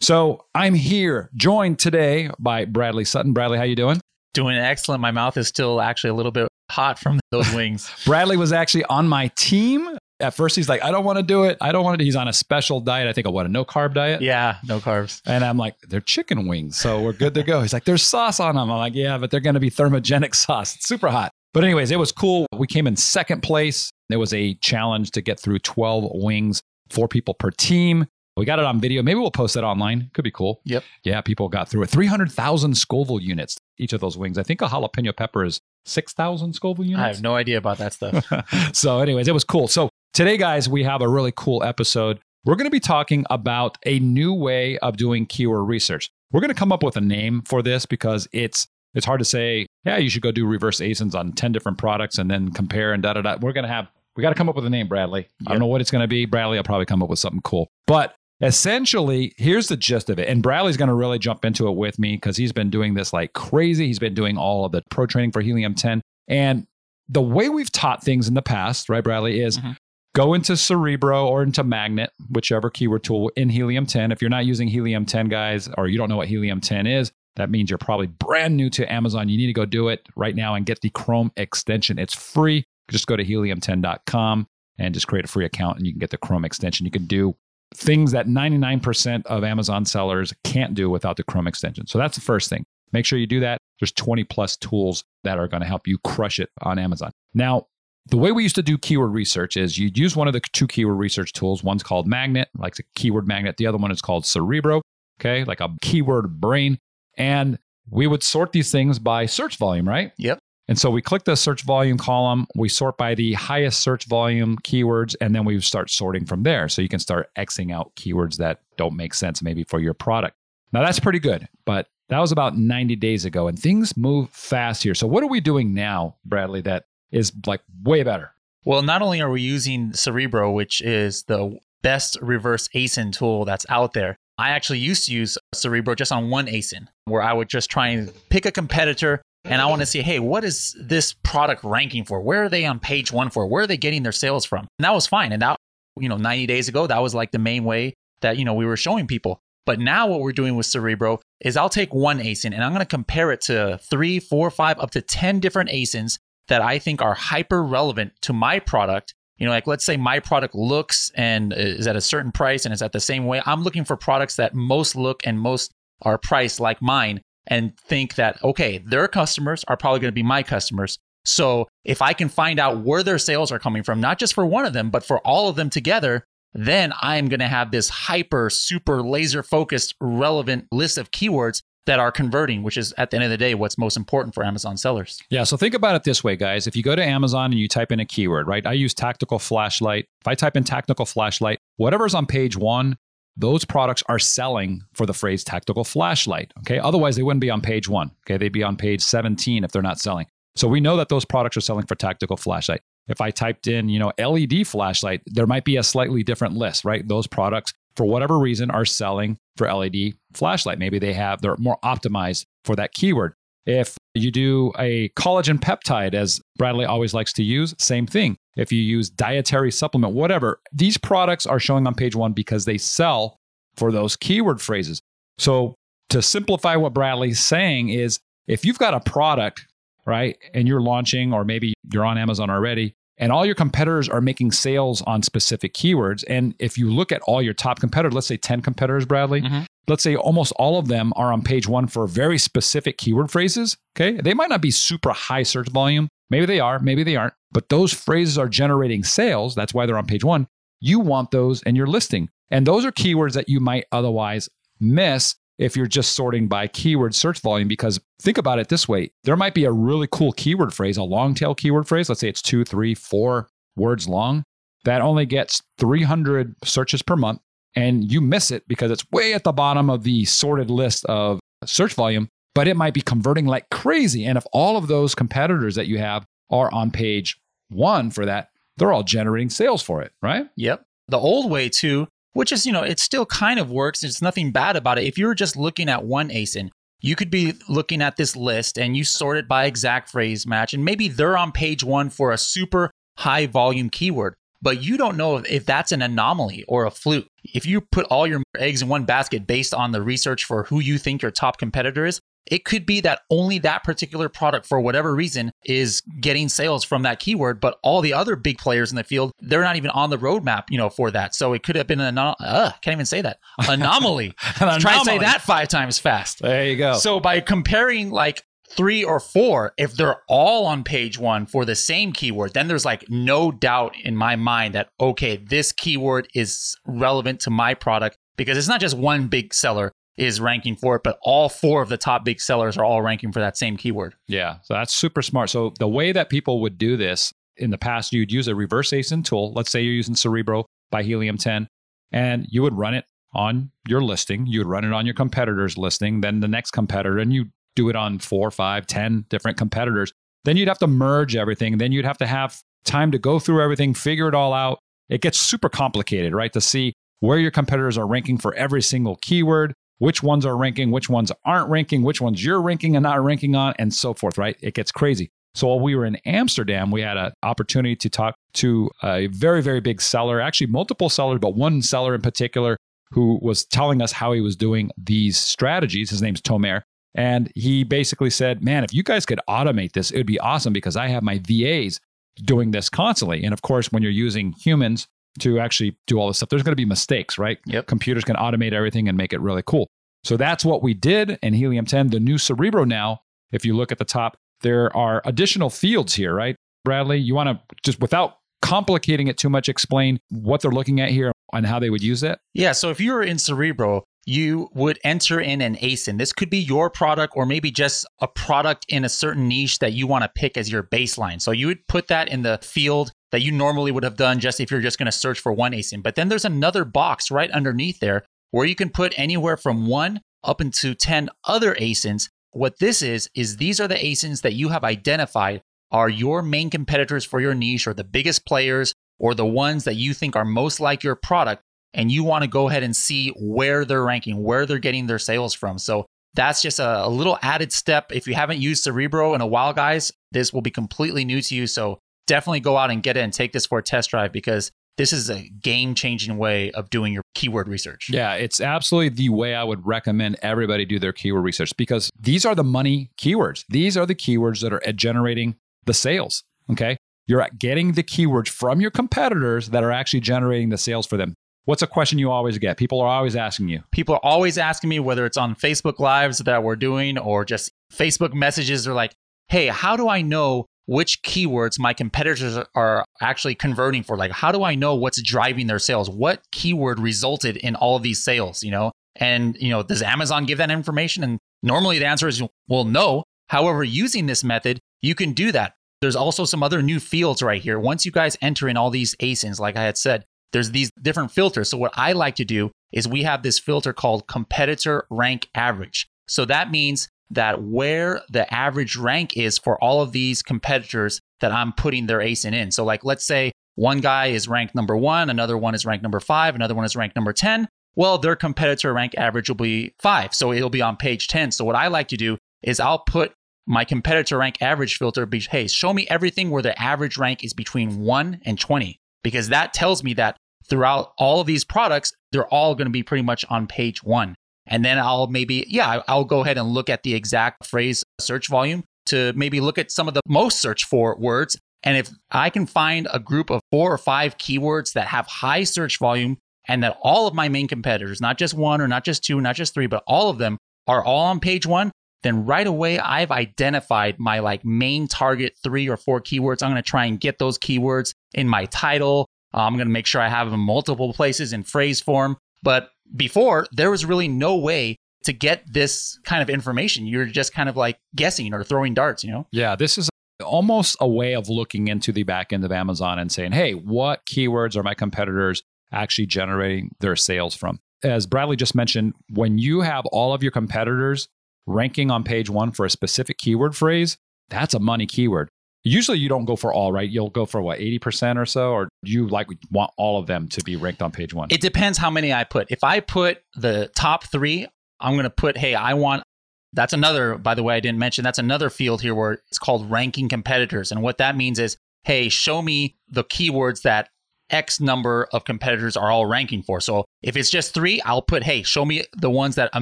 So 0.02 0.46
I'm 0.54 0.74
here, 0.74 1.30
joined 1.36 1.80
today 1.80 2.30
by 2.38 2.66
Bradley 2.66 3.06
Sutton. 3.06 3.34
Bradley, 3.34 3.58
how 3.58 3.64
you 3.64 3.76
doing? 3.76 4.02
Doing 4.34 4.58
excellent. 4.58 5.02
My 5.02 5.12
mouth 5.12 5.38
is 5.38 5.48
still 5.48 5.80
actually 5.80 6.10
a 6.10 6.14
little 6.14 6.32
bit 6.32 6.48
hot 6.70 7.00
from 7.00 7.20
those 7.32 7.54
wings. 7.56 7.90
Bradley 8.06 8.36
was 8.36 8.52
actually 8.52 8.84
on 8.86 9.08
my 9.08 9.32
team 9.38 9.98
at 10.20 10.34
first 10.34 10.56
he's 10.56 10.70
like, 10.70 10.84
I 10.84 10.92
don't 10.92 11.04
want 11.04 11.18
to 11.18 11.24
do 11.24 11.44
it. 11.44 11.58
I 11.60 11.72
don't 11.72 11.84
want 11.84 12.00
to. 12.00 12.06
He's 12.06 12.16
on 12.16 12.28
a 12.28 12.34
special 12.34 12.80
diet. 12.80 13.08
I 13.08 13.14
think 13.14 13.28
a 13.28 13.32
what 13.32 13.46
a 13.46 13.50
no 13.50 13.66
carb 13.66 13.94
diet. 13.94 14.22
Yeah, 14.22 14.58
no 14.64 14.80
carbs. 14.80 15.22
And 15.26 15.44
I'm 15.44 15.58
like, 15.58 15.76
they're 15.90 16.02
chicken 16.02 16.48
wings, 16.48 16.78
so 16.78 17.02
we're 17.02 17.14
good 17.14 17.34
to 17.34 17.44
go. 17.44 17.62
He's 17.62 17.74
like, 17.74 17.86
there's 17.86 18.04
sauce 18.04 18.40
on 18.40 18.56
them. 18.56 18.72
I'm 18.72 18.78
like, 18.78 18.96
yeah, 18.96 19.18
but 19.18 19.32
they're 19.32 19.40
going 19.40 19.56
to 19.56 19.60
be 19.60 19.72
thermogenic 19.72 20.36
sauce. 20.36 20.76
It's 20.76 20.88
super 20.88 21.10
hot. 21.10 21.32
But 21.54 21.64
anyways, 21.64 21.92
it 21.92 22.00
was 22.00 22.12
cool. 22.12 22.48
We 22.58 22.68
came 22.68 22.88
in 22.88 22.96
second 22.96 23.42
place. 23.44 23.92
There 24.10 24.20
was 24.20 24.34
a 24.34 24.56
challenge 24.56 25.12
to 25.12 25.22
get 25.22 25.40
through 25.40 25.60
12 25.60 26.10
wings, 26.14 26.62
four 26.90 27.08
people 27.08 27.34
per 27.36 27.52
team. 27.52 28.08
We 28.36 28.46
got 28.46 28.58
it 28.58 28.66
on 28.66 28.80
video. 28.80 29.04
Maybe 29.04 29.20
we'll 29.20 29.30
post 29.30 29.54
that 29.54 29.64
online. 29.64 30.10
Could 30.14 30.24
be 30.24 30.32
cool. 30.32 30.62
Yep. 30.66 30.84
Yeah, 31.04 31.22
people 31.22 31.50
got 31.50 31.70
through 31.70 31.84
it. 31.84 31.90
300,000 31.90 32.76
Scoville 32.76 33.22
units, 33.22 33.58
each 33.78 33.94
of 33.94 34.02
those 34.02 34.18
wings. 34.18 34.40
I 34.40 34.44
think 34.44 34.62
a 34.64 34.68
jalapeno 34.68 35.16
pepper 35.16 35.46
is 35.46 35.60
6,000 35.86 36.54
Scoville 36.54 36.86
units. 36.86 37.04
I 37.04 37.08
have 37.10 37.22
no 37.22 37.36
idea 37.36 37.60
about 37.60 37.78
that 37.78 37.94
stuff. 37.94 38.26
so, 38.74 39.00
anyways, 39.02 39.28
it 39.28 39.34
was 39.36 39.44
cool. 39.44 39.68
So, 39.68 39.90
Today, 40.14 40.38
guys, 40.38 40.70
we 40.70 40.84
have 40.84 41.02
a 41.02 41.10
really 41.10 41.34
cool 41.36 41.64
episode. 41.64 42.20
We're 42.46 42.54
going 42.54 42.68
to 42.68 42.72
be 42.72 42.80
talking 42.80 43.26
about 43.32 43.80
a 43.84 43.98
new 43.98 44.32
way 44.32 44.78
of 44.78 44.96
doing 44.96 45.26
keyword 45.26 45.68
research. 45.68 46.12
We're 46.32 46.40
going 46.40 46.54
to 46.54 46.56
come 46.56 46.72
up 46.72 46.84
with 46.84 46.96
a 46.96 47.02
name 47.02 47.42
for 47.42 47.64
this 47.64 47.88
because 47.88 48.28
it's 48.32 48.68
it's 48.94 49.08
hard 49.08 49.22
to 49.22 49.26
say, 49.26 49.66
yeah, 49.86 49.98
you 49.98 50.12
should 50.12 50.22
go 50.22 50.32
do 50.32 50.46
reverse 50.46 50.82
ASINs 50.82 51.16
on 51.16 51.32
10 51.32 51.52
different 51.52 51.80
products 51.80 52.20
and 52.20 52.30
then 52.30 52.52
compare 52.52 52.94
and 52.94 53.02
da 53.02 53.14
da 53.14 53.22
da. 53.24 53.38
We're 53.42 53.54
going 53.54 53.64
to 53.64 53.70
have, 53.70 53.88
we 54.16 54.22
got 54.22 54.30
to 54.30 54.36
come 54.36 54.48
up 54.50 54.56
with 54.56 54.68
a 54.68 54.70
name, 54.70 54.88
Bradley. 54.88 55.22
Yep. 55.22 55.48
I 55.48 55.52
don't 55.52 55.60
know 55.60 55.66
what 55.66 55.82
it's 55.82 55.90
going 55.90 56.04
to 56.04 56.08
be. 56.08 56.28
Bradley 56.28 56.60
I'll 56.60 56.64
probably 56.64 56.86
come 56.86 57.02
up 57.02 57.10
with 57.10 57.18
something 57.18 57.42
cool. 57.42 57.72
But 57.88 58.14
essentially, 58.40 59.34
here's 59.38 59.68
the 59.68 59.78
gist 59.78 60.12
of 60.12 60.20
it. 60.20 60.30
And 60.30 60.44
Bradley's 60.44 60.78
going 60.78 60.90
to 60.90 60.94
really 60.94 61.18
jump 61.18 61.44
into 61.44 61.68
it 61.68 61.76
with 61.76 61.98
me 61.98 62.18
because 62.18 62.38
he's 62.38 62.52
been 62.52 62.70
doing 62.70 62.94
this 62.94 63.14
like 63.14 63.34
crazy. 63.34 63.88
He's 63.88 63.98
been 63.98 64.14
doing 64.14 64.38
all 64.38 64.64
of 64.64 64.74
the 64.74 64.84
pro 64.92 65.08
training 65.08 65.32
for 65.32 65.42
Helium 65.42 65.74
10. 65.74 66.02
And 66.28 66.68
the 67.10 67.24
way 67.24 67.50
we've 67.50 67.72
taught 67.72 68.04
things 68.04 68.28
in 68.28 68.36
the 68.36 68.44
past, 68.44 68.90
right, 68.90 69.04
Bradley, 69.04 69.42
is 69.42 69.58
mm-hmm 69.58 69.72
go 70.14 70.34
into 70.34 70.56
Cerebro 70.56 71.28
or 71.28 71.44
into 71.44 71.64
Magnet, 71.64 72.12
whichever 72.30 72.70
keyword 72.70 73.04
tool 73.04 73.32
in 73.36 73.50
Helium 73.50 73.86
10. 73.86 74.12
If 74.12 74.22
you're 74.22 74.30
not 74.30 74.46
using 74.46 74.68
Helium 74.68 75.06
10, 75.06 75.28
guys, 75.28 75.70
or 75.78 75.88
you 75.88 75.98
don't 75.98 76.10
know 76.10 76.18
what 76.18 76.28
Helium 76.28 76.62
10 76.62 76.88
is, 76.88 77.12
that 77.36 77.50
means 77.50 77.70
you're 77.70 77.80
probably 77.80 78.08
brand 78.08 78.56
new 78.56 78.70
to 78.72 78.92
Amazon. 78.92 79.28
You 79.28 79.38
need 79.38 79.48
to 79.48 79.54
go 79.54 79.66
do 79.66 79.88
it 79.88 80.08
right 80.16 80.36
now 80.36 80.54
and 80.54 80.66
get 80.66 80.82
the 80.82 80.92
Chrome 80.92 81.32
extension. 81.36 81.98
It's 81.98 82.14
free. 82.14 82.64
Just 82.90 83.08
go 83.08 83.16
to 83.16 83.24
helium10.com 83.24 84.48
and 84.78 84.94
just 84.94 85.08
create 85.08 85.26
a 85.26 85.28
free 85.28 85.46
account 85.46 85.78
and 85.78 85.88
you 85.88 85.94
can 85.94 86.00
get 86.00 86.12
the 86.12 86.18
Chrome 86.18 86.46
extension. 86.46 86.86
You 86.86 86.92
can 86.92 87.06
do 87.06 87.36
things 87.76 88.12
that 88.12 88.28
99% 88.28 89.26
of 89.26 89.44
Amazon 89.44 89.86
sellers 89.86 90.32
can't 90.44 90.76
do 90.76 90.92
without 90.92 91.18
the 91.18 91.24
Chrome 91.24 91.48
extension. 91.48 91.88
So 91.88 91.98
that's 91.98 92.16
the 92.16 92.22
first 92.22 92.50
thing. 92.50 92.66
Make 92.92 93.06
sure 93.06 93.18
you 93.18 93.26
do 93.26 93.40
that. 93.40 93.58
There's 93.80 93.92
20 93.92 94.24
plus 94.26 94.56
tools 94.56 95.04
that 95.24 95.40
are 95.40 95.48
going 95.48 95.62
to 95.62 95.68
help 95.68 95.88
you 95.88 95.98
crush 96.04 96.40
it 96.40 96.50
on 96.62 96.78
Amazon. 96.78 97.12
Now, 97.34 97.66
the 98.08 98.18
way 98.18 98.32
we 98.32 98.44
used 98.44 98.56
to 98.56 98.64
do 98.64 98.78
keyword 98.78 99.12
research 99.12 99.56
is 99.56 99.78
you'd 99.78 99.98
use 99.98 100.16
one 100.16 100.28
of 100.28 100.34
the 100.34 100.42
two 100.52 100.68
keyword 100.68 100.98
research 100.98 101.32
tools. 101.34 101.64
One's 101.64 101.84
called 101.84 102.08
Magnet, 102.08 102.50
like 102.58 102.78
a 102.80 102.84
keyword 102.96 103.28
magnet. 103.28 103.58
The 103.58 103.68
other 103.68 103.78
one 103.78 103.92
is 103.92 104.02
called 104.02 104.26
Cerebro, 104.26 104.82
okay, 105.20 105.44
like 105.46 105.62
a 105.62 105.70
keyword 105.82 106.42
brain. 106.42 106.78
And 107.18 107.58
we 107.90 108.08
would 108.08 108.24
sort 108.24 108.52
these 108.52 108.72
things 108.72 109.00
by 109.00 109.26
search 109.26 109.58
volume, 109.58 109.88
right? 109.88 110.12
Yep. 110.18 110.40
And 110.68 110.80
so 110.80 110.90
we 110.90 111.02
click 111.02 111.26
the 111.26 111.36
search 111.36 111.64
volume 111.64 111.98
column, 111.98 112.48
we 112.56 112.70
sort 112.70 112.98
by 112.98 113.16
the 113.16 113.34
highest 113.34 113.82
search 113.82 114.06
volume 114.06 114.58
keywords, 114.64 115.14
and 115.20 115.36
then 115.36 115.44
we 115.44 115.60
start 115.60 115.90
sorting 115.90 116.26
from 116.26 116.44
there. 116.44 116.70
So 116.70 116.82
you 116.82 116.88
can 116.88 117.00
start 117.00 117.30
Xing 117.38 117.74
out 117.74 117.94
keywords 117.96 118.38
that 118.38 118.62
don't 118.78 118.96
make 118.96 119.14
sense 119.14 119.42
maybe 119.42 119.66
for 119.66 119.80
your 119.80 119.94
product. 119.94 120.36
Now 120.72 120.82
that's 120.82 121.00
pretty 121.00 121.20
good, 121.20 121.48
but 121.66 121.88
that 122.10 122.20
was 122.20 122.32
about 122.32 122.58
90 122.58 122.96
days 122.96 123.26
ago, 123.26 123.48
and 123.48 123.60
things 123.60 123.98
move 123.98 124.30
fast 124.30 124.84
here. 124.84 124.96
So 124.96 125.06
what 125.06 125.24
are 125.24 125.30
we 125.30 125.42
doing 125.42 125.74
now, 125.74 126.16
Bradley, 126.26 126.62
that 126.62 126.86
is 127.14 127.32
like 127.46 127.62
way 127.84 128.04
better. 128.04 128.34
Well, 128.66 128.82
not 128.82 129.02
only 129.02 129.22
are 129.22 129.30
we 129.30 129.42
using 129.42 129.94
Cerebro, 129.94 130.52
which 130.52 130.82
is 130.82 131.24
the 131.24 131.58
best 131.82 132.18
reverse 132.22 132.68
ASIN 132.76 133.14
tool 133.14 133.46
that's 133.46 133.66
out 133.70 133.94
there, 133.94 134.18
I 134.38 134.50
actually 134.50 134.80
used 134.80 135.06
to 135.06 135.14
use 135.14 135.38
Cerebro 135.54 135.96
just 135.96 136.12
on 136.12 136.30
one 136.30 136.48
ASIN, 136.48 136.88
where 137.06 137.22
I 137.22 137.34
would 137.34 137.50
just 137.50 137.70
try 137.70 137.90
and 137.90 138.12
pick 138.30 138.46
a 138.46 138.52
competitor 138.52 139.22
and 139.46 139.62
I 139.62 139.66
want 139.66 139.82
to 139.82 139.86
see, 139.86 140.02
hey, 140.02 140.20
what 140.20 140.46
is 140.46 140.76
this 140.80 141.14
product 141.24 141.64
ranking 141.64 142.06
for? 142.06 142.22
Where 142.22 142.46
are 142.46 142.50
they 142.50 142.66
on 142.66 142.80
page 142.80 143.12
one 143.12 143.30
for? 143.30 143.46
Where 143.46 143.64
are 143.64 143.68
they 143.68 143.78
getting 143.78 144.04
their 144.04 144.14
sales 144.14 144.46
from? 144.46 144.68
And 144.80 144.86
that 144.86 144.94
was 144.94 145.06
fine. 145.06 145.34
And 145.34 145.42
that, 145.42 145.58
you 146.00 146.08
know, 146.08 146.16
90 146.16 146.48
days 146.48 146.70
ago, 146.70 146.88
that 146.88 147.02
was 147.02 147.14
like 147.14 147.32
the 147.32 147.40
main 147.40 147.66
way 147.66 147.94
that, 148.22 148.38
you 148.38 148.46
know, 148.46 148.54
we 148.54 148.66
were 148.66 148.78
showing 148.78 149.06
people. 149.06 149.42
But 149.66 149.80
now 149.80 150.08
what 150.08 150.22
we're 150.22 150.32
doing 150.32 150.56
with 150.56 150.66
Cerebro 150.66 151.20
is 151.42 151.58
I'll 151.58 151.70
take 151.70 151.94
one 151.94 152.20
ASIN 152.20 152.54
and 152.54 152.64
I'm 152.64 152.72
going 152.72 152.80
to 152.80 152.86
compare 152.86 153.32
it 153.32 153.42
to 153.42 153.80
three, 153.90 154.20
four, 154.20 154.50
five, 154.50 154.80
up 154.80 154.92
to 154.92 155.02
10 155.02 155.42
different 155.42 155.70
ASINs 155.70 156.20
that 156.48 156.62
I 156.62 156.80
think 156.80 157.02
are 157.02 157.14
hyper 157.14 157.64
relevant 157.64 158.14
to 158.22 158.34
my 158.34 158.60
product. 158.60 159.14
You 159.38 159.46
know, 159.46 159.52
like 159.52 159.68
let's 159.68 159.86
say 159.86 159.98
my 159.98 160.20
product 160.20 160.56
looks 160.56 161.12
and 161.16 161.54
is 161.54 161.88
at 161.88 161.96
a 161.96 162.02
certain 162.02 162.32
price 162.32 162.66
and 162.66 162.74
is 162.74 162.82
at 162.82 162.92
the 162.92 163.00
same 163.00 163.26
way. 163.26 163.42
I'm 163.46 163.64
looking 163.64 163.84
for 163.84 163.98
products 163.98 164.36
that 164.36 164.54
most 164.54 164.96
look 164.96 165.22
and 165.26 165.40
most 165.40 165.72
are 166.02 166.18
priced 166.18 166.60
like 166.60 166.82
mine 166.82 167.22
and 167.48 167.78
think 167.78 168.16
that, 168.16 168.42
okay, 168.44 168.78
their 168.78 169.08
customers 169.08 169.66
are 169.68 169.78
probably 169.78 170.00
going 170.00 170.12
to 170.12 170.16
be 170.16 170.24
my 170.24 170.44
customers. 170.44 170.98
So 171.26 171.68
if 171.84 172.02
I 172.02 172.14
can 172.14 172.30
find 172.30 172.60
out 172.60 172.84
where 172.84 173.04
their 173.04 173.18
sales 173.18 173.52
are 173.52 173.60
coming 173.60 173.84
from, 173.84 174.02
not 174.02 174.20
just 174.20 174.34
for 174.34 174.46
one 174.46 174.66
of 174.66 174.74
them, 174.74 174.90
but 174.90 175.06
for 175.06 175.20
all 175.20 175.50
of 175.50 175.56
them 175.56 175.70
together, 175.70 176.26
then 176.54 176.94
I'm 177.02 177.28
going 177.28 177.40
to 177.40 177.48
have 177.48 177.72
this 177.72 177.90
hyper, 177.90 178.50
super 178.50 179.02
laser 179.02 179.42
focused, 179.42 179.96
relevant 180.00 180.68
list 180.72 180.98
of 180.98 181.12
keywords 181.12 181.62
that 181.86 182.00
are 182.00 182.12
converting, 182.12 182.64
which 182.64 182.78
is 182.78 182.94
at 182.98 183.12
the 183.12 183.18
end 183.18 183.26
of 183.26 183.30
the 183.30 183.38
day 183.38 183.56
what's 183.56 183.78
most 183.78 183.98
important 183.98 184.34
for 184.34 184.44
Amazon 184.44 184.78
sellers. 184.78 185.22
Yeah, 185.30 185.44
so 185.44 185.58
think 185.58 185.74
about 185.74 185.96
it 185.96 186.04
this 186.04 186.24
way, 186.24 186.36
guys. 186.36 186.68
If 186.68 186.76
you 186.76 186.84
go 186.84 186.96
to 186.96 187.04
Amazon 187.04 187.52
and 187.52 187.60
you 187.60 187.68
type 187.68 187.92
in 187.92 188.00
a 188.00 188.06
keyword, 188.06 188.48
right? 188.48 188.66
I 188.66 188.74
use 188.74 188.94
tactical 188.94 189.40
flashlight. 189.40 190.08
If 190.22 190.28
I 190.28 190.36
type 190.36 190.56
in 190.56 190.64
tactical 190.64 191.06
flashlight, 191.06 191.60
whatever's 191.78 192.16
on 192.16 192.26
page 192.26 192.56
one, 192.56 192.98
those 193.36 193.66
products 193.66 194.04
are 194.08 194.20
selling 194.20 194.84
for 194.94 195.06
the 195.06 195.14
phrase 195.14 195.44
tactical 195.44 195.84
flashlight. 195.84 196.54
Okay. 196.60 196.80
Otherwise, 196.80 197.16
they 197.16 197.24
wouldn't 197.24 197.42
be 197.42 197.50
on 197.50 197.62
page 197.62 197.90
one. 197.90 198.12
Okay. 198.26 198.38
They'd 198.38 198.50
be 198.50 198.64
on 198.64 198.78
page 198.78 199.02
17 199.02 199.64
if 199.64 199.72
they're 199.72 199.82
not 199.82 200.00
selling. 200.00 200.28
So 200.56 200.68
we 200.68 200.80
know 200.80 200.98
that 200.98 201.10
those 201.10 201.26
products 201.26 201.58
are 201.58 201.62
selling 201.62 201.88
for 201.88 201.96
tactical 201.96 202.38
flashlight. 202.38 202.82
If 203.08 203.20
I 203.22 203.32
typed 203.32 203.68
in, 203.68 203.90
you 203.90 204.00
know, 204.00 204.14
LED 204.20 204.68
flashlight, 204.68 205.22
there 205.26 205.48
might 205.48 205.66
be 205.66 205.78
a 205.78 205.84
slightly 205.84 206.24
different 206.24 206.56
list, 206.56 206.86
right? 206.86 207.06
Those 207.06 207.28
products 207.28 207.74
for 207.96 208.06
whatever 208.06 208.40
reason, 208.40 208.72
are 208.72 208.86
selling 208.86 209.38
for 209.58 209.72
LED 209.72 210.14
flashlight. 210.34 210.80
Maybe 210.80 211.00
they 211.00 211.14
have, 211.14 211.42
they're 211.42 211.58
more 211.58 211.78
optimized 211.84 212.46
for 212.66 212.76
that 212.76 212.94
keyword. 212.94 213.34
If 213.66 213.98
you 214.14 214.30
do 214.32 214.74
a 214.78 215.10
collagen 215.10 215.60
peptide, 215.60 216.14
as 216.14 216.42
Bradley 216.58 216.86
always 216.86 217.14
likes 217.14 217.32
to 217.34 217.44
use, 217.44 217.74
same 217.78 218.06
thing. 218.06 218.36
If 218.58 218.72
you 218.72 218.82
use 218.82 219.10
dietary 219.10 219.72
supplement, 219.72 220.14
whatever, 220.14 220.60
these 220.72 220.98
products 220.98 221.46
are 221.46 221.60
showing 221.60 221.88
on 221.88 221.96
page 221.96 222.16
one 222.16 222.34
because 222.34 222.66
they 222.66 222.78
sell 222.78 223.38
for 223.78 223.92
those 223.92 224.16
keyword 224.16 224.62
phrases. 224.62 225.02
So 225.38 225.76
to 226.10 226.22
simplify 226.22 226.76
what 226.76 226.94
Bradley's 226.94 227.40
saying 227.40 227.90
is 227.90 228.20
if 228.48 228.66
you've 228.66 228.78
got 228.78 228.94
a 228.94 229.00
product 229.00 229.66
right? 230.06 230.38
And 230.54 230.68
you're 230.68 230.82
launching, 230.82 231.34
or 231.34 231.46
maybe 231.46 231.74
you're 231.92 232.06
on 232.06 232.18
Amazon 232.18 232.50
already, 232.50 232.96
and 233.24 233.32
all 233.32 233.46
your 233.46 233.56
competitors 233.56 234.10
are 234.10 234.20
making 234.20 234.52
sales 234.52 235.02
on 235.04 235.24
specific 235.24 235.74
keywords. 235.74 236.26
And 236.28 236.54
if 236.60 236.78
you 236.78 236.92
look 236.92 237.12
at 237.14 237.22
all 237.22 237.42
your 237.42 237.54
top 237.54 237.80
competitors, 237.80 238.14
let's 238.14 238.28
say 238.28 238.36
10 238.36 238.62
competitors, 238.62 239.06
Bradley, 239.06 239.42
Mhm. 239.42 239.66
let's 239.88 240.04
say 240.04 240.16
almost 240.18 240.52
all 240.58 240.78
of 240.78 240.90
them 240.90 241.14
are 241.16 241.32
on 241.32 241.42
page 241.42 241.66
one 241.68 241.88
for 241.88 242.06
very 242.06 242.38
specific 242.38 242.98
keyword 242.98 243.32
phrases. 243.32 243.78
Okay. 243.96 244.20
They 244.22 244.34
might 244.34 244.50
not 244.50 244.62
be 244.62 244.72
super 244.72 245.12
high 245.14 245.44
search 245.44 245.70
volume. 245.70 246.10
Maybe 246.30 246.46
they 246.46 246.60
are, 246.60 246.80
maybe 246.80 247.04
they 247.04 247.16
aren't, 247.16 247.34
but 247.52 247.70
those 247.70 247.94
phrases 247.94 248.38
are 248.38 248.50
generating 248.50 249.04
sales. 249.06 249.56
That's 249.56 249.74
why 249.74 249.86
they're 249.86 249.98
on 249.98 250.06
page 250.08 250.24
one. 250.26 250.48
You 250.82 251.00
want 251.00 251.32
those 251.32 251.62
in 251.64 251.76
your 251.76 251.88
listing. 251.88 252.30
And 252.52 252.68
those 252.68 252.84
are 252.84 252.92
keywords 252.92 253.34
that 253.34 253.48
you 253.48 253.60
might 253.62 253.86
otherwise 253.92 254.50
miss 254.80 255.36
if 255.58 255.78
you're 255.78 255.86
just 255.86 256.14
sorting 256.14 256.48
by 256.48 256.68
keyword 256.68 257.14
search 257.16 257.40
volume. 257.40 257.68
Because 257.68 258.00
think 258.22 258.38
about 258.38 258.60
it 258.60 258.70
this 258.70 258.88
way 258.88 259.12
there 259.24 259.38
might 259.38 259.54
be 259.54 259.66
a 259.66 259.72
really 259.72 260.08
cool 260.12 260.32
keyword 260.32 260.74
phrase, 260.74 260.98
a 260.98 261.04
long 261.04 261.34
tail 261.34 261.56
keyword 261.56 261.88
phrase. 261.88 262.10
Let's 262.10 262.22
say 262.22 262.30
it's 262.30 262.42
two, 262.42 262.64
three, 262.64 262.96
four 262.96 263.48
words 263.76 264.08
long 264.08 264.44
that 264.84 265.02
only 265.02 265.26
gets 265.26 265.62
300 265.80 266.56
searches 266.64 267.02
per 267.02 267.16
month. 267.16 267.42
And 267.76 268.12
you 268.12 268.22
miss 268.22 268.52
it 268.52 268.68
because 268.68 268.92
it's 268.92 269.10
way 269.12 269.34
at 269.34 269.44
the 269.44 269.52
bottom 269.52 269.90
of 269.90 270.04
the 270.04 270.26
sorted 270.26 270.70
list 270.70 271.06
of 271.06 271.40
search 271.66 271.94
volume, 271.94 272.30
but 272.54 272.68
it 272.68 272.78
might 272.78 272.94
be 272.94 273.02
converting 273.02 273.48
like 273.48 273.70
crazy. 273.72 274.26
And 274.26 274.38
if 274.38 274.46
all 274.54 274.78
of 274.78 274.88
those 274.88 275.16
competitors 275.16 275.76
that 275.76 275.88
you 275.88 275.98
have 275.98 276.26
are 276.52 276.72
on 276.72 276.92
page 276.92 277.40
one 277.70 278.12
for 278.12 278.26
that, 278.26 278.50
they're 278.78 278.94
all 278.94 279.04
generating 279.04 279.50
sales 279.50 279.82
for 279.82 280.02
it, 280.02 280.12
right? 280.22 280.48
Yep. 280.56 280.84
The 281.08 281.18
old 281.18 281.50
way 281.50 281.70
too, 281.70 282.08
which 282.34 282.52
is, 282.52 282.66
you 282.66 282.72
know, 282.72 282.84
it 282.84 283.00
still 283.00 283.26
kind 283.26 283.60
of 283.60 283.72
works. 283.72 284.02
There's 284.02 284.22
nothing 284.22 284.52
bad 284.52 284.76
about 284.76 284.98
it. 284.98 285.06
If 285.06 285.18
you 285.18 285.28
were 285.28 285.36
just 285.36 285.56
looking 285.56 285.90
at 285.90 286.04
one 286.04 286.30
ASIN, 286.30 286.70
you 287.02 287.16
could 287.16 287.30
be 287.30 287.54
looking 287.68 288.02
at 288.02 288.16
this 288.16 288.36
list 288.36 288.78
and 288.78 288.96
you 288.96 289.04
sort 289.04 289.38
it 289.38 289.48
by 289.48 289.66
exact 289.66 290.10
phrase 290.10 290.48
match, 290.48 290.74
and 290.74 290.86
maybe 290.86 291.08
they're 291.08 291.38
on 291.38 291.52
page 291.52 291.84
one 291.84 292.10
for 292.10 292.32
a 292.32 292.38
super 292.38 292.92
high 293.18 293.46
volume 293.46 293.90
keyword, 293.90 294.36
but 294.62 294.82
you 294.82 294.98
don't 294.98 295.18
know 295.18 295.38
if, 295.38 295.46
if 295.50 295.66
that's 295.66 295.92
an 295.92 296.02
anomaly 296.02 296.64
or 296.68 296.86
a 296.86 296.92
fluke. 296.92 297.28
If 297.54 297.66
you 297.66 297.82
put 297.82 298.06
all 298.06 298.26
your 298.26 298.42
eggs 298.58 298.82
in 298.82 298.88
one 298.88 299.04
basket 299.04 299.46
based 299.46 299.74
on 299.74 299.92
the 299.92 300.02
research 300.02 300.46
for 300.46 300.64
who 300.64 300.80
you 300.80 300.98
think 300.98 301.22
your 301.22 301.32
top 301.32 301.58
competitor 301.58 302.06
is, 302.06 302.20
it 302.48 302.66
could 302.66 302.86
be 302.86 303.02
that 303.02 303.22
only 303.30 303.60
that 303.60 303.84
particular 303.84 304.30
product, 304.30 304.66
for 304.66 304.80
whatever 304.80 305.16
reason, 305.16 305.52
is 305.66 306.02
getting 306.20 306.50
sales 306.50 306.84
from 306.84 307.04
that 307.04 307.20
keyword, 307.20 307.60
but 307.60 307.80
all 307.84 308.02
the 308.02 308.14
other 308.14 308.36
big 308.36 308.58
players 308.58 308.92
in 308.92 308.96
the 308.96 309.04
field, 309.04 309.32
they're 309.40 309.62
not 309.62 309.76
even 309.76 309.92
on 309.92 310.10
the 310.10 310.18
roadmap, 310.18 310.64
you 310.70 310.78
know, 310.78 310.90
for 310.90 311.12
that. 311.12 311.36
So 311.36 311.54
it 311.54 311.64
could 311.64 311.76
have 311.76 311.88
been 311.88 312.00
an 312.00 312.16
anom- 312.16 312.36
uh, 312.40 312.72
can't 312.82 312.94
even 312.94 313.06
say 313.06 313.22
that 313.22 313.40
anomaly. 313.68 314.34
An 314.60 314.80
Try 314.80 314.96
and 314.96 315.06
say 315.06 315.18
that 315.20 315.42
five 315.42 315.68
times 315.68 316.00
fast. 316.00 316.42
There 316.42 316.66
you 316.66 316.78
go. 316.78 316.96
So 316.96 317.20
by 317.20 317.40
comparing 317.40 318.12
like 318.12 318.44
three 318.70 319.04
or 319.04 319.20
four, 319.20 319.74
if 319.78 319.94
they're 319.94 320.22
all 320.28 320.66
on 320.66 320.84
page 320.84 321.18
one 321.18 321.46
for 321.46 321.66
the 321.66 321.76
same 321.76 322.12
keyword, 322.12 322.54
then 322.54 322.68
there's 322.68 322.86
like 322.86 323.06
no 323.10 323.52
doubt 323.52 323.96
in 324.04 324.16
my 324.16 324.36
mind 324.36 324.76
that, 324.76 324.90
okay, 325.00 325.38
this 325.38 325.72
keyword 325.72 326.28
is 326.34 326.76
relevant 326.86 327.40
to 327.42 327.50
my 327.50 327.74
product 327.74 328.18
because 328.36 328.58
it's 328.58 328.68
not 328.68 328.82
just 328.82 328.98
one 328.98 329.28
big 329.28 329.54
seller 329.54 329.92
is 330.18 330.40
ranking 330.40 330.76
for 330.76 330.96
it, 330.96 331.02
but 331.04 331.18
all 331.22 331.50
four 331.50 331.82
of 331.82 331.90
the 331.90 331.98
top 331.98 332.24
big 332.24 332.40
sellers 332.40 332.78
are 332.78 332.86
all 332.86 333.02
ranking 333.02 333.32
for 333.32 333.40
that 333.40 333.58
same 333.58 333.78
keyword. 333.78 334.16
Yeah, 334.28 334.58
so 334.64 334.74
that's 334.74 334.94
super 334.94 335.22
smart. 335.22 335.50
So 335.50 335.74
the 335.80 335.88
way 335.88 336.12
that 336.12 336.30
people 336.30 336.62
would 336.62 336.78
do 336.78 336.98
this 336.98 337.34
in 337.58 337.72
the 337.72 337.78
past, 337.78 338.14
you'd 338.14 338.32
use 338.32 338.48
a 338.48 338.56
reverse 338.56 338.92
ASIN 338.92 339.24
tool. 339.26 339.54
Let's 339.54 339.72
say 339.72 339.82
you're 339.82 339.94
using 339.94 340.16
Cerebro 340.16 340.66
by 340.92 341.04
Helium 341.04 341.38
10, 341.38 341.68
and 342.12 342.46
you 342.50 342.62
would 342.62 342.74
run 342.74 342.94
it 342.94 343.06
on 343.34 343.72
your 343.88 344.02
listing. 344.02 344.46
You 344.46 344.60
would 344.60 344.68
run 344.68 344.86
it 344.86 344.94
on 344.94 345.06
your 345.06 345.16
competitor's 345.16 345.78
listing, 345.78 346.22
then 346.22 346.40
the 346.40 346.48
next 346.48 346.72
competitor, 346.72 347.18
and 347.18 347.34
you 347.34 347.46
do 347.76 347.90
it 347.90 347.96
on 347.96 348.20
four, 348.20 348.52
five, 348.52 348.86
ten 348.86 349.26
different 349.30 349.58
competitors. 349.58 350.12
Then 350.46 350.58
you'd 350.58 350.68
have 350.68 350.80
to 350.80 350.88
merge 350.88 351.36
everything. 351.36 351.78
Then 351.78 351.92
you'd 351.92 352.06
have 352.06 352.18
to 352.20 352.28
have 352.28 352.62
time 352.84 353.12
to 353.12 353.18
go 353.18 353.40
through 353.40 353.64
everything, 353.64 353.94
figure 353.94 354.28
it 354.28 354.36
all 354.36 354.54
out. 354.54 354.80
It 355.10 355.22
gets 355.22 355.40
super 355.40 355.70
complicated, 355.70 356.34
right? 356.34 356.52
To 356.54 356.62
see 356.62 356.94
where 357.20 357.40
your 357.40 357.52
competitors 357.52 357.98
are 357.98 358.06
ranking 358.06 358.38
for 358.38 358.54
every 358.56 358.82
single 358.82 359.16
keyword, 359.22 359.74
which 360.00 360.24
ones 360.24 360.46
are 360.46 360.58
ranking, 360.58 360.92
which 360.92 361.10
ones 361.10 361.32
aren't 361.46 361.70
ranking, 361.70 362.04
which 362.04 362.22
ones 362.22 362.44
you're 362.44 362.62
ranking 362.62 362.96
and 362.96 363.04
not 363.04 363.24
ranking 363.24 363.56
on, 363.56 363.74
and 363.80 363.94
so 363.94 364.14
forth, 364.14 364.38
right? 364.38 364.58
It 364.62 364.74
gets 364.74 364.92
crazy. 364.92 365.32
So 365.56 365.68
while 365.68 365.80
we 365.80 365.96
were 365.96 366.06
in 366.06 366.16
Amsterdam, 366.26 366.90
we 366.90 367.02
had 367.02 367.16
an 367.16 367.32
opportunity 367.44 367.96
to 367.98 368.10
talk 368.10 368.36
to 368.56 368.90
a 369.04 369.28
very, 369.28 369.62
very 369.62 369.82
big 369.82 370.02
seller, 370.02 370.42
actually 370.42 370.68
multiple 370.68 371.10
sellers, 371.10 371.40
but 371.40 371.56
one 371.56 371.82
seller 371.82 372.16
in 372.16 372.22
particular 372.22 372.78
who 373.12 373.38
was 373.42 373.64
telling 373.66 374.02
us 374.02 374.12
how 374.12 374.32
he 374.34 374.42
was 374.42 374.56
doing 374.56 374.90
these 374.98 375.38
strategies. 375.38 376.10
His 376.10 376.22
name's 376.22 376.42
Tomer. 376.42 376.82
And 377.16 377.52
he 377.54 377.84
basically 377.84 378.32
said, 378.32 378.64
Man, 378.64 378.84
if 378.84 378.92
you 378.92 379.04
guys 379.04 379.26
could 379.26 379.40
automate 379.48 379.94
this, 379.94 380.10
it 380.10 380.18
would 380.18 380.26
be 380.26 380.40
awesome 380.40 380.74
because 380.74 380.96
I 380.96 381.08
have 381.10 381.22
my 381.22 381.40
VAs 381.48 382.00
doing 382.44 382.72
this 382.72 382.90
constantly. 382.90 383.44
And 383.44 383.54
of 383.54 383.62
course, 383.62 383.92
when 383.92 384.02
you're 384.02 384.12
using 384.12 384.54
humans 384.54 385.08
to 385.40 385.60
actually 385.60 385.98
do 386.08 386.18
all 386.18 386.28
this 386.28 386.38
stuff, 386.38 386.50
there's 386.50 386.64
going 386.64 386.74
to 386.74 386.78
be 386.78 386.86
mistakes, 386.86 387.38
right? 387.38 387.60
Yep. 387.66 387.88
Computers 387.88 388.24
can 388.24 388.36
automate 388.36 388.74
everything 388.74 389.08
and 389.08 389.18
make 389.18 389.34
it 389.34 389.42
really 389.42 389.64
cool. 389.66 389.88
So 390.24 390.38
that's 390.38 390.64
what 390.64 390.82
we 390.82 390.94
did 390.94 391.38
in 391.42 391.54
Helium 391.54 391.86
10. 391.86 392.10
The 392.10 392.20
new 392.20 392.38
Cerebro 392.38 392.86
now, 392.86 393.22
if 393.52 393.66
you 393.66 393.76
look 393.76 393.92
at 393.92 393.98
the 393.98 394.06
top, 394.06 394.38
there 394.62 394.96
are 394.96 395.22
additional 395.26 395.70
fields 395.70 396.14
here, 396.14 396.34
right? 396.34 396.56
Bradley, 396.86 397.18
you 397.18 397.36
want 397.36 397.50
to 397.50 397.76
just 397.84 398.00
without 398.00 398.38
complicating 398.62 399.28
it 399.28 399.38
too 399.38 399.50
much, 399.50 399.68
explain 399.68 400.20
what 400.30 400.62
they're 400.62 400.72
looking 400.72 401.02
at 401.02 401.10
here 401.10 401.34
and 401.52 401.66
how 401.66 401.80
they 401.80 401.90
would 401.90 402.02
use 402.02 402.24
it? 402.24 402.40
Yeah. 402.54 402.72
So 402.72 402.90
if 402.90 403.00
you 403.00 403.12
were 403.14 403.24
in 403.24 403.38
Cerebro, 403.38 404.04
you 404.26 404.70
would 404.74 404.98
enter 405.04 405.40
in 405.40 405.62
an 405.62 405.76
ASIN. 405.76 406.18
This 406.18 406.32
could 406.32 406.50
be 406.50 406.60
your 406.60 406.90
product 406.90 407.34
or 407.36 407.46
maybe 407.46 407.72
just 407.72 408.06
a 408.22 408.28
product 408.28 408.86
in 408.88 409.04
a 409.04 409.10
certain 409.10 409.50
niche 409.50 409.80
that 409.80 409.92
you 409.92 410.08
want 410.08 410.24
to 410.24 410.32
pick 410.34 410.58
as 410.58 410.72
your 410.72 410.84
baseline. 410.84 411.42
So 411.42 411.52
you 411.52 411.68
would 411.68 411.86
put 411.88 412.08
that 412.08 412.30
in 412.30 412.42
the 412.42 412.58
field 412.62 413.12
that 413.34 413.42
you 413.42 413.52
normally 413.52 413.92
would 413.92 414.04
have 414.04 414.16
done 414.16 414.40
just 414.40 414.60
if 414.60 414.70
you're 414.70 414.80
just 414.80 415.00
going 415.00 415.08
to 415.08 415.12
search 415.12 415.40
for 415.40 415.52
one 415.52 415.72
ASIN. 415.72 416.04
But 416.04 416.14
then 416.14 416.30
there's 416.30 416.46
another 416.46 416.86
box 416.86 417.32
right 417.32 417.50
underneath 417.50 418.00
there 418.00 418.26
where 418.52 418.68
you 418.68 418.76
can 418.76 418.92
put 418.92 419.12
anywhere 419.18 419.58
from 419.58 419.88
one 419.88 420.22
up 420.44 420.62
into 420.62 420.94
10 420.94 421.32
other 421.44 421.74
ASINs. 421.74 422.30
What 422.52 422.78
this 422.78 423.02
is, 423.02 423.28
is 423.34 423.58
these 423.58 423.82
are 423.82 423.88
the 423.88 423.96
ASINs 423.96 424.44
that 424.44 424.54
you 424.54 424.70
have 424.70 424.84
identified 424.84 425.64
are 425.90 426.10
your 426.10 426.44
main 426.44 426.70
competitors 426.70 427.26
for 427.26 427.40
your 427.40 427.56
niche 427.56 427.88
or 427.88 427.96
the 427.96 428.04
biggest 428.04 428.46
players 428.46 428.94
or 429.18 429.34
the 429.34 429.48
ones 429.48 429.86
that 429.86 429.96
you 429.96 430.14
think 430.14 430.36
are 430.36 430.46
most 430.46 430.80
like 430.80 431.04
your 431.04 431.16
product 431.16 431.64
and 431.96 432.12
you 432.12 432.24
want 432.24 432.44
to 432.44 432.48
go 432.48 432.70
ahead 432.70 432.84
and 432.84 432.96
see 432.96 433.30
where 433.30 433.84
they're 433.84 434.04
ranking, 434.04 434.44
where 434.44 434.68
they're 434.68 434.78
getting 434.78 435.08
their 435.08 435.18
sales 435.18 435.56
from. 435.56 435.80
So 435.80 436.06
that's 436.36 436.62
just 436.62 436.78
a, 436.78 437.06
a, 437.06 437.10
little 437.10 437.40
added 437.42 437.74
step. 437.74 438.12
If 438.12 438.28
you 438.28 438.36
haven't 438.36 438.60
used 438.60 438.84
Cerebro 438.84 439.34
in 439.34 439.42
a 439.42 439.48
while, 439.48 439.74
guys, 439.74 440.12
this 440.32 440.54
will 440.54 440.62
be 440.62 440.72
completely 440.72 441.26
new 441.26 441.42
to 441.42 441.56
you. 441.56 441.66
So 441.66 442.00
definitely 442.28 442.60
go 442.60 442.78
out 442.78 442.92
and 442.92 443.04
get 443.04 443.18
it 443.18 443.22
and 443.22 443.34
take 443.34 443.54
this 443.54 443.66
for 443.66 443.80
a 443.80 443.84
test 443.84 444.10
drive 444.10 444.32
because 444.32 444.72
this 444.98 445.12
is 445.12 445.30
a 445.30 445.50
game 445.62 445.96
changing 445.96 446.38
way 446.38 446.72
of 446.72 446.90
doing 446.90 447.14
your 447.14 447.24
keyword 447.34 447.68
research. 447.68 448.08
Yeah, 448.10 448.36
it's 448.36 448.62
absolutely 448.62 449.10
the 449.10 449.30
way 449.30 449.56
I 449.56 449.64
would 449.64 449.86
recommend 449.86 450.38
everybody 450.42 450.86
do 450.86 451.00
their 451.00 451.14
keyword 451.14 451.44
research 451.44 451.76
because 451.78 452.12
these 452.20 452.46
are 452.46 452.54
the 452.54 452.64
money 452.64 453.10
keywords. 453.20 453.66
These 453.70 453.98
are 453.98 454.06
the 454.06 454.16
keywords 454.16 454.62
that 454.62 454.72
are 454.72 454.80
generating 454.94 455.56
the 455.86 455.94
sales. 455.94 456.44
Okay. 456.70 456.98
You're 457.26 457.48
getting 457.58 457.94
the 457.94 458.04
keywords 458.04 458.50
from 458.50 458.82
your 458.82 458.92
competitors 458.92 459.70
that 459.70 459.84
are 459.84 459.92
actually 459.92 460.20
generating 460.20 460.70
the 460.70 460.78
sales 460.78 461.08
for 461.08 461.18
them. 461.18 461.34
What's 461.66 461.82
a 461.82 461.88
question 461.88 462.20
you 462.20 462.30
always 462.30 462.58
get? 462.58 462.76
People 462.78 463.00
are 463.00 463.08
always 463.08 463.38
asking 463.38 463.70
you. 463.70 463.82
People 463.92 464.16
are 464.16 464.22
always 464.22 464.58
asking 464.58 464.90
me 464.90 465.00
whether 465.00 465.26
it's 465.26 465.38
on 465.38 465.56
Facebook 465.56 465.98
Lives 466.00 466.40
that 466.40 466.62
we're 466.62 466.76
doing 466.76 467.18
or 467.18 467.46
just 467.46 467.72
Facebook 467.92 468.34
messages. 468.34 468.84
They're 468.84 468.94
like, 468.94 469.14
hey, 469.48 469.68
how 469.68 469.96
do 469.96 470.10
I 470.10 470.22
know 470.22 470.66
which 470.86 471.22
keywords 471.24 471.80
my 471.80 471.94
competitors 471.94 472.58
are 472.76 473.06
actually 473.22 473.56
converting 473.56 474.04
for? 474.04 474.18
Like, 474.18 474.32
how 474.32 474.52
do 474.52 474.64
I 474.64 474.76
know 474.76 474.96
what's 474.96 475.22
driving 475.22 475.68
their 475.68 475.80
sales? 475.80 476.10
What 476.10 476.42
keyword 476.52 477.00
resulted 477.00 477.58
in 477.58 477.76
all 477.76 477.96
of 477.96 478.04
these 478.04 478.24
sales, 478.24 478.64
you 478.64 478.72
know? 478.72 478.92
And, 479.16 479.56
you 479.60 479.70
know, 479.70 479.84
does 479.84 480.02
Amazon 480.02 480.46
give 480.46 480.58
that 480.58 480.72
information? 480.72 481.24
And 481.24 481.40
normally 481.62 482.00
the 482.00 482.08
answer 482.08 482.28
is, 482.28 482.42
well, 482.68 482.84
no. 482.84 483.24
However, 483.50 483.84
using 483.84 484.26
this 484.26 484.44
method, 484.44 484.80
you 485.02 485.16
can 485.16 485.34
do 485.34 485.52
that. 485.52 485.74
There's 486.02 486.16
also 486.16 486.44
some 486.44 486.64
other 486.64 486.82
new 486.82 487.00
fields 487.00 487.42
right 487.42 487.62
here. 487.62 487.80
Once 487.80 488.06
you 488.06 488.12
guys 488.12 488.38
enter 488.42 488.68
in 488.68 488.76
all 488.76 488.90
these 488.90 489.16
ASINs, 489.18 489.60
like 489.60 489.78
I 489.78 489.84
had 489.84 489.98
said, 489.98 490.26
there's 490.52 490.72
these 490.72 490.92
different 491.02 491.32
filters. 491.32 491.70
So 491.70 491.78
what 491.78 491.94
I 491.96 492.12
like 492.12 492.36
to 492.36 492.46
do 492.46 492.72
is 492.92 493.08
we 493.08 493.24
have 493.24 493.42
this 493.42 493.58
filter 493.58 493.94
called 493.94 494.28
competitor 494.28 495.06
rank 495.10 495.48
average. 495.56 496.08
So 496.28 496.46
that 496.46 496.72
means 496.72 497.08
that 497.30 497.64
where 497.64 498.22
the 498.30 498.52
average 498.54 498.96
rank 498.96 499.36
is 499.36 499.58
for 499.58 499.82
all 499.84 500.02
of 500.02 500.12
these 500.12 500.42
competitors 500.42 501.20
that 501.40 501.52
I'm 501.52 501.74
putting 501.74 502.06
their 502.06 502.20
ASIN 502.20 502.54
in. 502.54 502.72
So 502.72 502.84
like 502.84 503.04
let's 503.04 503.26
say 503.26 503.52
one 503.76 504.02
guy 504.02 504.28
is 504.28 504.48
ranked 504.48 504.76
number 504.76 504.96
1, 504.96 505.30
another 505.30 505.58
one 505.58 505.74
is 505.76 505.86
ranked 505.86 506.04
number 506.04 506.20
5, 506.20 506.56
another 506.56 506.76
one 506.76 506.86
is 506.86 506.96
ranked 506.96 507.16
number 507.16 507.34
10. 507.34 507.68
Well, 507.96 508.18
their 508.18 508.36
competitor 508.36 508.94
rank 508.94 509.16
average 509.18 509.50
will 509.50 509.56
be 509.56 509.94
5. 510.00 510.34
So 510.34 510.52
it'll 510.52 510.70
be 510.70 510.82
on 510.82 510.98
page 510.98 511.28
10. 511.28 511.52
So 511.52 511.66
what 511.66 511.76
I 511.76 511.88
like 511.88 512.08
to 512.10 512.18
do 512.18 512.38
is 512.62 512.80
I'll 512.80 513.00
put 513.00 513.34
my 513.66 513.86
competitor 513.86 514.38
rank 514.38 514.62
average 514.62 514.98
filter 514.98 515.26
be 515.26 515.40
hey, 515.40 515.68
show 515.68 515.94
me 515.94 516.06
everything 516.10 516.50
where 516.50 516.62
the 516.62 516.80
average 516.82 517.18
rank 517.18 517.44
is 517.44 517.54
between 517.54 518.00
1 518.00 518.42
and 518.46 518.60
20 518.60 519.00
because 519.24 519.50
that 519.50 519.74
tells 519.74 520.04
me 520.04 520.14
that 520.16 520.38
throughout 520.70 521.14
all 521.18 521.42
of 521.42 521.48
these 521.48 521.64
products, 521.64 522.14
they're 522.32 522.48
all 522.48 522.76
going 522.76 522.88
to 522.88 522.92
be 522.92 523.04
pretty 523.04 523.24
much 523.24 523.46
on 523.50 523.68
page 523.68 524.04
one. 524.04 524.36
And 524.68 524.84
then 524.84 524.98
I'll 524.98 525.28
maybe, 525.28 525.66
yeah, 525.68 526.02
I'll 526.08 526.24
go 526.24 526.42
ahead 526.42 526.58
and 526.58 526.70
look 526.70 526.90
at 526.90 527.04
the 527.04 527.14
exact 527.14 527.66
phrase 527.66 528.04
search 528.20 528.48
volume 528.48 528.84
to 529.08 529.34
maybe 529.34 529.60
look 529.60 529.78
at 529.78 529.92
some 529.92 530.08
of 530.08 530.14
the 530.14 530.22
most 530.28 530.60
searched 530.62 530.86
for 530.86 531.18
words. 531.18 531.58
And 531.84 531.98
if 531.98 532.10
I 532.32 532.50
can 532.50 532.66
find 532.66 533.08
a 533.12 533.20
group 533.20 533.50
of 533.50 533.62
four 533.72 533.92
or 533.92 533.98
five 533.98 534.38
keywords 534.38 534.94
that 534.94 535.08
have 535.08 535.28
high 535.28 535.66
search 535.66 536.00
volume 536.00 536.38
and 536.68 536.82
that 536.84 536.98
all 537.02 537.28
of 537.28 537.34
my 537.34 537.50
main 537.50 537.68
competitors, 537.68 538.22
not 538.22 538.38
just 538.38 538.54
one 538.54 538.80
or 538.80 538.88
not 538.88 539.04
just 539.04 539.24
two, 539.24 539.42
not 539.42 539.56
just 539.56 539.74
three, 539.74 539.88
but 539.88 540.04
all 540.08 540.30
of 540.30 540.38
them 540.38 540.58
are 540.88 541.04
all 541.04 541.26
on 541.26 541.42
page 541.42 541.66
one, 541.66 541.92
then 542.24 542.46
right 542.46 542.66
away 542.66 543.00
I've 543.00 543.32
identified 543.32 544.18
my 544.18 544.40
like 544.40 544.64
main 544.64 545.08
target 545.08 545.58
three 545.62 545.90
or 545.90 545.98
four 545.98 546.22
keywords. 546.22 546.64
I'm 546.64 546.72
going 546.72 546.82
to 546.82 546.90
try 546.90 547.06
and 547.06 547.20
get 547.20 547.38
those 547.38 547.60
keywords 547.60 548.14
in 548.34 548.48
my 548.48 548.66
title. 548.66 549.28
Uh, 549.54 549.64
I'm 549.64 549.74
going 549.74 549.88
to 549.88 549.94
make 549.94 550.08
sure 550.08 550.22
I 550.22 550.30
have 550.30 550.50
them 550.50 550.62
multiple 550.62 551.14
places 551.14 551.52
in 551.52 551.64
phrase 551.64 552.00
form. 552.00 552.38
But 552.64 552.90
before, 553.16 553.68
there 553.72 553.92
was 553.92 554.06
really 554.06 554.28
no 554.28 554.56
way 554.58 554.96
to 555.26 555.34
get 555.34 555.64
this 555.72 556.20
kind 556.24 556.42
of 556.42 556.50
information. 556.50 557.06
You're 557.06 557.26
just 557.26 557.54
kind 557.54 557.70
of 557.70 557.78
like 557.78 557.98
guessing 558.16 558.54
or 558.54 558.64
throwing 558.64 558.94
darts, 558.94 559.24
you 559.24 559.32
know? 559.32 559.48
Yeah, 559.52 559.76
this 559.76 559.98
is 559.98 560.10
almost 560.44 560.98
a 561.00 561.08
way 561.08 561.34
of 561.34 561.50
looking 561.50 561.88
into 561.88 562.12
the 562.12 562.24
back 562.24 562.52
end 562.52 562.66
of 562.66 562.72
Amazon 562.72 563.20
and 563.20 563.32
saying, 563.32 563.52
hey, 563.52 563.74
what 563.74 564.26
keywords 564.26 564.76
are 564.76 564.84
my 564.84 564.94
competitors 564.94 565.62
actually 565.92 566.26
generating 566.26 566.90
their 567.00 567.16
sales 567.16 567.56
from? 567.56 567.80
As 568.04 568.26
Bradley 568.26 568.58
just 568.58 568.76
mentioned, 568.76 569.14
when 569.30 569.58
you 569.58 569.82
have 569.82 570.06
all 570.08 570.34
of 570.34 570.44
your 570.44 570.52
competitors 570.52 571.28
ranking 571.66 572.12
on 572.12 572.24
page 572.24 572.50
one 572.50 572.72
for 572.72 572.86
a 572.86 572.90
specific 572.90 573.38
keyword 573.38 573.76
phrase, 573.76 574.18
that's 574.50 574.74
a 574.74 574.80
money 574.80 575.06
keyword. 575.06 575.50
Usually 575.84 576.18
you 576.18 576.30
don't 576.30 576.46
go 576.46 576.56
for 576.56 576.74
all, 576.74 576.92
right? 576.94 577.10
You'll 577.10 577.30
go 577.30 577.46
for 577.46 577.62
what, 577.62 577.80
80% 577.80 578.38
or 578.38 578.46
so? 578.46 578.72
Or 578.72 578.90
do 579.04 579.12
you 579.12 579.28
like 579.28 579.48
want 579.72 579.92
all 579.98 580.18
of 580.18 580.28
them 580.28 580.48
to 580.50 580.64
be 580.64 580.76
ranked 580.76 581.02
on 581.02 581.12
page 581.12 581.34
one? 581.34 581.50
It 581.52 581.62
depends 581.62 581.98
how 581.98 582.10
many 582.10 582.34
I 582.34 582.46
put. 582.46 582.72
If 582.72 582.84
I 582.84 583.02
put 583.02 583.42
the 583.56 583.92
top 583.96 584.26
three, 584.26 584.68
I'm 585.00 585.14
going 585.14 585.24
to 585.24 585.30
put, 585.30 585.58
hey, 585.58 585.76
I 585.76 585.94
want, 585.94 586.24
that's 586.72 586.94
another, 586.94 587.38
by 587.38 587.54
the 587.54 587.64
way, 587.64 587.76
I 587.76 587.80
didn't 587.82 588.00
mention, 588.00 588.24
that's 588.24 588.40
another 588.40 588.70
field 588.70 589.02
here 589.02 589.14
where 589.14 589.34
it's 589.50 589.60
called 589.60 589.92
ranking 589.92 590.30
competitors. 590.30 590.92
And 590.92 591.02
what 591.02 591.18
that 591.18 591.36
means 591.36 591.60
is, 591.60 591.78
hey, 592.04 592.30
show 592.30 592.62
me 592.62 592.96
the 593.10 593.24
keywords 593.26 593.82
that 593.82 594.10
X 594.50 594.80
number 594.80 595.28
of 595.34 595.46
competitors 595.46 595.98
are 595.98 596.12
all 596.12 596.26
ranking 596.26 596.62
for. 596.64 596.80
So 596.80 597.06
if 597.22 597.36
it's 597.36 597.50
just 597.50 597.74
three, 597.74 598.02
I'll 598.02 598.22
put, 598.22 598.44
hey, 598.44 598.64
show 598.64 598.86
me 598.86 599.04
the 599.18 599.30
ones 599.30 599.56
that 599.56 599.70
a 599.74 599.82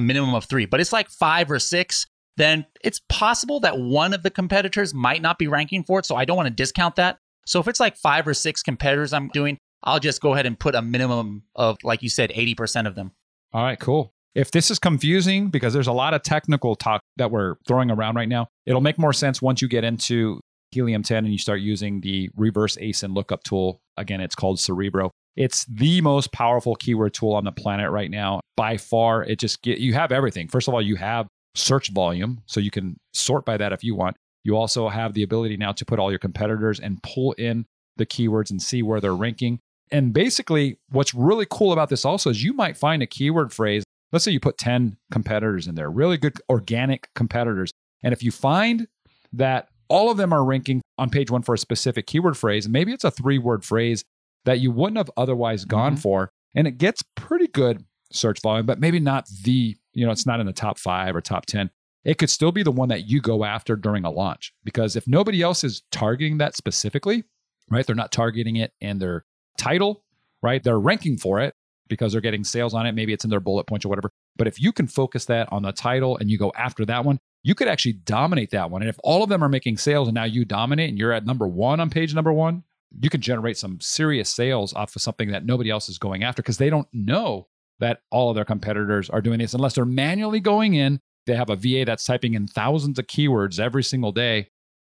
minimum 0.00 0.34
of 0.34 0.44
three. 0.44 0.66
But 0.66 0.80
it's 0.80 0.92
like 0.92 1.08
five 1.10 1.50
or 1.50 1.58
six, 1.58 2.06
then 2.36 2.66
it's 2.82 3.00
possible 3.08 3.60
that 3.60 3.78
one 3.78 4.14
of 4.14 4.22
the 4.22 4.30
competitors 4.30 4.94
might 4.94 5.22
not 5.22 5.38
be 5.38 5.48
ranking 5.48 5.84
for 5.84 5.98
it. 5.98 6.06
So 6.06 6.16
I 6.16 6.24
don't 6.24 6.36
want 6.36 6.48
to 6.48 6.54
discount 6.54 6.96
that. 6.96 7.18
So 7.46 7.60
if 7.60 7.68
it's 7.68 7.80
like 7.80 7.96
five 7.96 8.26
or 8.26 8.34
six 8.34 8.62
competitors 8.62 9.12
I'm 9.12 9.28
doing, 9.28 9.58
I'll 9.84 10.00
just 10.00 10.20
go 10.20 10.32
ahead 10.32 10.46
and 10.46 10.58
put 10.58 10.74
a 10.74 10.82
minimum 10.82 11.42
of, 11.54 11.76
like 11.82 12.02
you 12.02 12.08
said, 12.08 12.30
80% 12.30 12.86
of 12.86 12.94
them. 12.94 13.12
All 13.52 13.62
right, 13.62 13.78
cool. 13.78 14.12
If 14.34 14.50
this 14.50 14.70
is 14.70 14.78
confusing 14.78 15.50
because 15.50 15.74
there's 15.74 15.88
a 15.88 15.92
lot 15.92 16.14
of 16.14 16.22
technical 16.22 16.74
talk 16.74 17.02
that 17.16 17.30
we're 17.30 17.56
throwing 17.66 17.90
around 17.90 18.14
right 18.14 18.28
now, 18.28 18.48
it'll 18.64 18.80
make 18.80 18.98
more 18.98 19.12
sense 19.12 19.42
once 19.42 19.60
you 19.60 19.68
get 19.68 19.84
into 19.84 20.40
Helium 20.70 21.02
10 21.02 21.24
and 21.24 21.32
you 21.32 21.38
start 21.38 21.60
using 21.60 22.00
the 22.00 22.30
reverse 22.34 22.76
ASIN 22.76 23.14
lookup 23.14 23.42
tool. 23.44 23.80
Again, 23.98 24.20
it's 24.20 24.34
called 24.34 24.58
Cerebro. 24.58 25.10
It's 25.36 25.64
the 25.66 26.00
most 26.00 26.32
powerful 26.32 26.74
keyword 26.76 27.12
tool 27.12 27.32
on 27.32 27.44
the 27.44 27.52
planet 27.52 27.90
right 27.90 28.10
now. 28.10 28.40
By 28.56 28.78
far, 28.78 29.22
it 29.22 29.38
just 29.38 29.62
get 29.62 29.78
you 29.78 29.92
have 29.94 30.12
everything. 30.12 30.48
First 30.48 30.68
of 30.68 30.74
all, 30.74 30.82
you 30.82 30.96
have 30.96 31.26
search 31.54 31.90
volume, 31.90 32.42
so 32.46 32.60
you 32.60 32.70
can 32.70 32.98
sort 33.12 33.44
by 33.44 33.56
that 33.56 33.72
if 33.72 33.84
you 33.84 33.94
want. 33.94 34.16
You 34.44 34.56
also 34.56 34.88
have 34.88 35.14
the 35.14 35.22
ability 35.22 35.56
now 35.56 35.72
to 35.72 35.84
put 35.84 35.98
all 35.98 36.10
your 36.10 36.18
competitors 36.18 36.80
and 36.80 37.02
pull 37.02 37.32
in 37.32 37.66
the 37.96 38.06
keywords 38.06 38.50
and 38.50 38.60
see 38.60 38.82
where 38.82 39.00
they're 39.00 39.14
ranking. 39.14 39.60
And 39.90 40.12
basically, 40.12 40.78
what's 40.90 41.14
really 41.14 41.46
cool 41.50 41.72
about 41.72 41.90
this 41.90 42.04
also 42.04 42.30
is 42.30 42.42
you 42.42 42.54
might 42.54 42.76
find 42.76 43.02
a 43.02 43.06
keyword 43.06 43.52
phrase. 43.52 43.84
Let's 44.10 44.24
say 44.24 44.32
you 44.32 44.40
put 44.40 44.58
10 44.58 44.96
competitors 45.10 45.66
in 45.66 45.74
there, 45.74 45.90
really 45.90 46.16
good 46.16 46.38
organic 46.48 47.08
competitors. 47.14 47.70
And 48.02 48.12
if 48.12 48.22
you 48.22 48.30
find 48.30 48.88
that 49.32 49.68
all 49.92 50.10
of 50.10 50.16
them 50.16 50.32
are 50.32 50.42
ranking 50.42 50.80
on 50.96 51.10
page 51.10 51.30
one 51.30 51.42
for 51.42 51.54
a 51.54 51.58
specific 51.58 52.06
keyword 52.06 52.36
phrase. 52.36 52.66
Maybe 52.66 52.92
it's 52.92 53.04
a 53.04 53.10
three 53.10 53.36
word 53.36 53.62
phrase 53.62 54.04
that 54.46 54.58
you 54.58 54.70
wouldn't 54.70 54.96
have 54.96 55.10
otherwise 55.18 55.66
gone 55.66 55.92
mm-hmm. 55.92 56.00
for. 56.00 56.30
And 56.54 56.66
it 56.66 56.78
gets 56.78 57.02
pretty 57.14 57.46
good 57.46 57.84
search 58.10 58.40
volume, 58.40 58.64
but 58.64 58.80
maybe 58.80 59.00
not 59.00 59.28
the, 59.44 59.76
you 59.92 60.06
know, 60.06 60.12
it's 60.12 60.26
not 60.26 60.40
in 60.40 60.46
the 60.46 60.52
top 60.52 60.78
five 60.78 61.14
or 61.14 61.20
top 61.20 61.46
10. 61.46 61.70
It 62.04 62.18
could 62.18 62.30
still 62.30 62.52
be 62.52 62.62
the 62.62 62.72
one 62.72 62.88
that 62.88 63.08
you 63.08 63.20
go 63.20 63.44
after 63.44 63.76
during 63.76 64.04
a 64.04 64.10
launch. 64.10 64.52
Because 64.64 64.96
if 64.96 65.06
nobody 65.06 65.42
else 65.42 65.62
is 65.62 65.82
targeting 65.90 66.38
that 66.38 66.56
specifically, 66.56 67.24
right, 67.70 67.86
they're 67.86 67.94
not 67.94 68.12
targeting 68.12 68.56
it 68.56 68.72
in 68.80 68.98
their 68.98 69.24
title, 69.56 70.04
right? 70.42 70.62
They're 70.62 70.80
ranking 70.80 71.16
for 71.16 71.40
it 71.40 71.54
because 71.88 72.12
they're 72.12 72.20
getting 72.20 72.44
sales 72.44 72.74
on 72.74 72.86
it. 72.86 72.92
Maybe 72.92 73.12
it's 73.12 73.24
in 73.24 73.30
their 73.30 73.40
bullet 73.40 73.66
points 73.66 73.84
or 73.84 73.88
whatever. 73.88 74.10
But 74.36 74.48
if 74.48 74.60
you 74.60 74.72
can 74.72 74.86
focus 74.86 75.26
that 75.26 75.52
on 75.52 75.62
the 75.62 75.72
title 75.72 76.16
and 76.16 76.30
you 76.30 76.38
go 76.38 76.52
after 76.56 76.84
that 76.86 77.04
one, 77.04 77.18
you 77.42 77.54
could 77.54 77.68
actually 77.68 77.94
dominate 77.94 78.50
that 78.50 78.70
one. 78.70 78.82
And 78.82 78.88
if 78.88 78.98
all 79.04 79.22
of 79.22 79.28
them 79.28 79.42
are 79.42 79.48
making 79.48 79.76
sales 79.76 80.08
and 80.08 80.14
now 80.14 80.24
you 80.24 80.44
dominate 80.44 80.88
and 80.88 80.98
you're 80.98 81.12
at 81.12 81.26
number 81.26 81.46
one 81.46 81.80
on 81.80 81.90
page 81.90 82.14
number 82.14 82.32
one, 82.32 82.64
you 83.00 83.10
can 83.10 83.20
generate 83.20 83.56
some 83.56 83.80
serious 83.80 84.28
sales 84.28 84.72
off 84.74 84.94
of 84.94 85.02
something 85.02 85.30
that 85.30 85.44
nobody 85.44 85.70
else 85.70 85.88
is 85.88 85.98
going 85.98 86.22
after 86.22 86.42
because 86.42 86.58
they 86.58 86.70
don't 86.70 86.88
know 86.92 87.48
that 87.82 88.00
all 88.12 88.30
of 88.30 88.36
their 88.36 88.44
competitors 88.44 89.10
are 89.10 89.20
doing 89.20 89.40
this 89.40 89.54
unless 89.54 89.74
they're 89.74 89.84
manually 89.84 90.38
going 90.38 90.74
in. 90.74 91.00
They 91.26 91.34
have 91.34 91.50
a 91.50 91.56
VA 91.56 91.84
that's 91.84 92.04
typing 92.04 92.34
in 92.34 92.46
thousands 92.46 92.96
of 92.98 93.08
keywords 93.08 93.58
every 93.58 93.82
single 93.82 94.12
day 94.12 94.48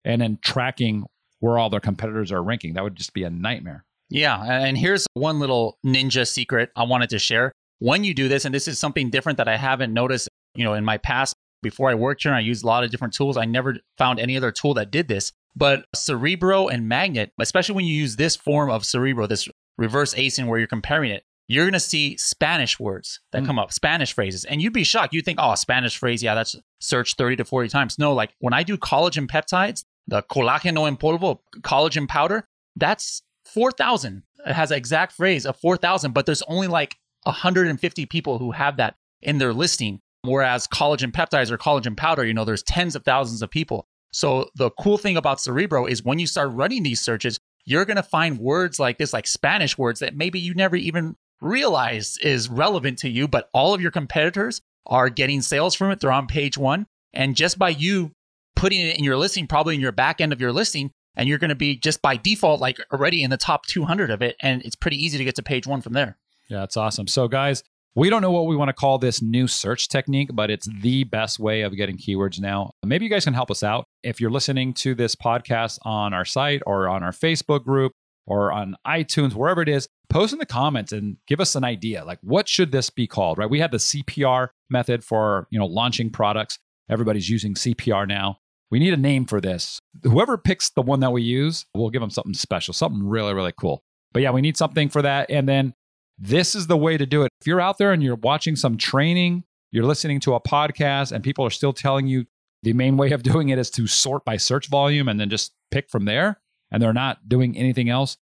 and 0.04 0.22
then 0.22 0.38
tracking 0.44 1.06
where 1.40 1.58
all 1.58 1.70
their 1.70 1.80
competitors 1.80 2.30
are 2.32 2.44
ranking. 2.44 2.74
That 2.74 2.84
would 2.84 2.98
just 2.98 3.14
be 3.14 3.24
a 3.24 3.30
nightmare. 3.30 3.86
Yeah. 4.10 4.44
And 4.44 4.78
here's 4.78 5.08
one 5.14 5.40
little 5.40 5.78
ninja 5.86 6.28
secret 6.28 6.72
I 6.76 6.84
wanted 6.84 7.10
to 7.12 7.20
share. 7.20 7.54
When 7.80 8.04
you 8.04 8.14
do 8.14 8.28
this, 8.28 8.44
and 8.44 8.54
this 8.54 8.68
is 8.68 8.78
something 8.80 9.10
different 9.10 9.38
that 9.38 9.48
I 9.48 9.56
haven't 9.58 9.94
noticed, 9.94 10.30
you 10.56 10.66
know, 10.66 10.74
in 10.74 10.84
my 10.84 10.98
past 10.98 11.36
before 11.62 11.90
I 11.90 11.96
worked 11.96 12.24
here, 12.24 12.34
I 12.34 12.42
used 12.42 12.66
a 12.66 12.68
lot 12.68 12.84
of 12.84 12.92
different 12.92 13.14
tools. 13.14 13.38
I 13.38 13.46
never 13.46 13.78
found 13.98 14.20
any 14.20 14.36
other 14.36 14.52
tool 14.52 14.74
that 14.76 14.92
did 14.92 15.08
this. 15.08 15.32
But 15.56 15.86
Cerebro 15.96 16.68
and 16.68 16.90
Magnet, 16.90 17.32
especially 17.40 17.76
when 17.76 17.86
you 17.86 17.96
use 17.96 18.18
this 18.18 18.36
form 18.36 18.70
of 18.70 18.86
Cerebro, 18.86 19.26
this 19.26 19.48
reverse 19.78 20.14
ASIN 20.16 20.48
where 20.48 20.60
you're 20.60 20.68
comparing 20.68 21.12
it, 21.12 21.24
you're 21.54 21.66
going 21.66 21.74
to 21.74 21.80
see 21.80 22.18
Spanish 22.18 22.80
words 22.80 23.20
that 23.32 23.44
mm. 23.44 23.46
come 23.46 23.60
up, 23.60 23.72
Spanish 23.72 24.14
phrases. 24.14 24.46
And 24.46 24.62
you'd 24.62 24.74
be 24.74 24.84
shocked. 24.84 25.14
You'd 25.14 25.26
think, 25.26 25.40
oh, 25.42 25.56
Spanish 25.56 25.98
phrase, 25.98 26.24
yeah, 26.24 26.36
that's 26.36 26.56
searched 26.80 27.18
30 27.18 27.38
to 27.38 27.46
40 27.46 27.70
times. 27.70 28.00
No, 28.00 28.14
like 28.14 28.34
when 28.40 28.54
I 28.54 28.64
do 28.64 28.78
collagen 28.78 29.28
peptides, 29.28 29.84
the 30.08 30.24
colágeno 30.24 30.88
en 30.88 30.98
polvo, 30.98 31.40
collagen 31.62 32.08
powder, 32.08 32.48
that's 32.76 33.22
4,000. 33.46 34.24
It 34.46 34.54
has 34.54 34.72
an 34.72 34.78
exact 34.78 35.14
phrase 35.14 35.46
of 35.46 35.58
4,000, 35.58 36.14
but 36.14 36.26
there's 36.26 36.42
only 36.44 36.68
like 36.68 36.96
150 37.24 38.06
people 38.08 38.40
who 38.40 38.52
have 38.52 38.78
that 38.78 38.96
in 39.22 39.38
their 39.38 39.54
listing. 39.54 40.00
Whereas 40.24 40.68
collagen 40.68 41.12
peptides 41.12 41.52
or 41.52 41.58
collagen 41.58 41.98
powder, 41.98 42.26
you 42.26 42.34
know, 42.34 42.46
there's 42.46 42.64
tens 42.64 42.96
of 42.96 43.04
thousands 43.04 43.42
of 43.42 43.50
people. 43.50 43.86
So 44.12 44.50
the 44.56 44.70
cool 44.72 44.98
thing 44.98 45.18
about 45.18 45.42
Cerebro 45.42 45.86
is 45.86 46.04
when 46.04 46.20
you 46.20 46.28
start 46.28 46.52
running 46.54 46.84
these 46.84 47.02
searches, 47.02 47.40
you're 47.66 47.86
going 47.86 47.98
to 47.98 48.04
find 48.04 48.40
words 48.40 48.80
like 48.80 48.98
this, 48.98 49.12
like 49.12 49.28
Spanish 49.28 49.78
words 49.78 50.00
that 50.00 50.16
maybe 50.16 50.40
you 50.40 50.54
never 50.54 50.76
even 50.76 51.16
realized 51.44 52.24
is 52.24 52.50
relevant 52.50 53.00
to 53.00 53.10
you, 53.10 53.28
but 53.28 53.50
all 53.54 53.74
of 53.74 53.82
your 53.82 53.92
competitors 53.92 54.62
are 54.86 55.10
getting 55.10 55.42
sales 55.42 55.76
from 55.76 55.92
it. 55.92 56.00
They're 56.00 56.12
on 56.12 56.28
page 56.28 56.58
one. 56.58 56.88
And 57.14 57.36
just 57.36 57.60
by 57.60 57.70
you 57.70 58.12
putting 58.56 58.82
it 58.82 58.98
in 58.98 59.04
your 59.04 59.18
listing, 59.18 59.48
probably 59.48 59.76
in 59.76 59.82
your 59.82 59.92
back 59.92 60.22
end 60.22 60.34
of 60.34 60.42
your 60.42 60.52
listing, 60.52 60.92
and 61.16 61.30
you're 61.30 61.38
going 61.38 61.50
to 61.50 61.56
be 61.56 61.76
just 61.76 62.02
by 62.02 62.18
default, 62.18 62.60
like 62.60 62.78
already 62.92 63.22
in 63.24 63.30
the 63.30 63.38
top 63.38 63.66
200 63.68 64.10
of 64.10 64.22
it. 64.22 64.36
And 64.42 64.62
it's 64.64 64.76
pretty 64.76 65.04
easy 65.04 65.18
to 65.18 65.24
get 65.24 65.36
to 65.36 65.44
page 65.44 65.68
one 65.68 65.82
from 65.82 65.94
there. 65.94 66.18
Yeah, 66.50 66.62
that's 66.62 66.78
awesome. 66.78 67.08
So, 67.08 67.28
guys, 67.28 67.64
we 67.96 68.10
don't 68.10 68.24
know 68.24 68.32
what 68.32 68.48
we 68.48 68.56
want 68.56 68.70
to 68.70 68.74
call 68.74 68.98
this 68.98 69.22
new 69.22 69.48
search 69.48 69.88
technique, 69.88 70.30
but 70.34 70.50
it's 70.50 70.68
the 70.82 71.04
best 71.04 71.40
way 71.40 71.62
of 71.62 71.76
getting 71.78 71.98
keywords 71.98 72.40
now. 72.40 72.72
Maybe 72.84 73.06
you 73.06 73.12
guys 73.12 73.26
can 73.26 73.36
help 73.36 73.52
us 73.52 73.62
out. 73.62 73.86
If 74.02 74.20
you're 74.20 74.32
listening 74.32 74.74
to 74.76 74.96
this 74.96 75.16
podcast 75.16 75.78
on 75.84 76.14
our 76.14 76.26
site 76.26 76.64
or 76.66 76.90
on 76.90 77.04
our 77.04 77.12
Facebook 77.12 77.64
group 77.64 77.92
or 78.26 78.52
on 78.52 78.76
iTunes, 78.88 79.34
wherever 79.34 79.62
it 79.62 79.70
is, 79.70 79.88
post 80.10 80.34
in 80.34 80.40
the 80.40 80.46
comments 80.46 80.92
and 80.92 81.18
give 81.28 81.40
us 81.40 81.56
an 81.56 81.64
idea. 81.64 82.06
Like, 82.06 82.20
what 82.22 82.48
should 82.48 82.72
this 82.72 82.90
be 82.90 83.08
called? 83.08 83.38
Right? 83.38 83.50
We 83.50 83.60
had 83.60 83.72
the 83.72 83.78
CPR 83.78 84.50
method 84.70 85.04
for 85.04 85.48
you 85.52 85.60
know 85.60 85.66
launching 85.66 86.10
products. 86.10 86.60
Everybody's 86.90 87.30
using 87.30 87.56
CPR 87.56 88.08
now. 88.08 88.38
We 88.72 88.80
need 88.80 88.94
a 88.94 88.98
name 88.98 89.26
for 89.26 89.40
this. 89.40 89.80
Whoever 90.04 90.38
picks 90.38 90.72
the 90.72 90.82
one 90.82 91.00
that 91.02 91.12
we 91.12 91.22
use, 91.22 91.66
we'll 91.76 91.92
give 91.92 92.02
them 92.02 92.10
something 92.10 92.34
special, 92.34 92.74
something 92.74 93.04
really, 93.04 93.34
really 93.34 93.54
cool. 93.58 93.84
But 94.14 94.24
yeah, 94.24 94.32
we 94.32 94.42
need 94.42 94.58
something 94.58 94.90
for 94.90 95.02
that. 95.02 95.30
And 95.30 95.48
then 95.48 95.74
this 96.18 96.56
is 96.56 96.68
the 96.68 96.78
way 96.78 96.98
to 96.98 97.06
do 97.06 97.24
it. 97.24 97.30
If 97.42 97.48
you're 97.48 97.62
out 97.62 97.78
there 97.78 97.92
and 97.92 98.02
you're 98.02 98.16
watching 98.16 98.56
some 98.56 98.78
training, 98.78 99.44
you're 99.72 99.86
listening 99.86 100.20
to 100.22 100.36
a 100.36 100.42
podcast, 100.42 101.12
and 101.12 101.24
people 101.24 101.46
are 101.46 101.52
still 101.52 101.74
telling 101.74 102.08
you 102.08 102.26
the 102.64 102.74
main 102.74 102.98
way 102.98 103.12
of 103.12 103.24
doing 103.24 103.50
it 103.50 103.60
is 103.60 103.70
to 103.72 103.88
sort 103.88 104.24
by 104.26 104.38
search 104.38 104.70
volume 104.70 105.08
and 105.08 105.20
then 105.20 105.30
just 105.30 105.52
pick 105.72 105.90
from 105.90 106.06
there, 106.06 106.40
and 106.74 106.82
they're 106.82 106.92
not 106.92 107.30
doing 107.30 107.58
anything 107.58 107.88
else, 107.88 108.18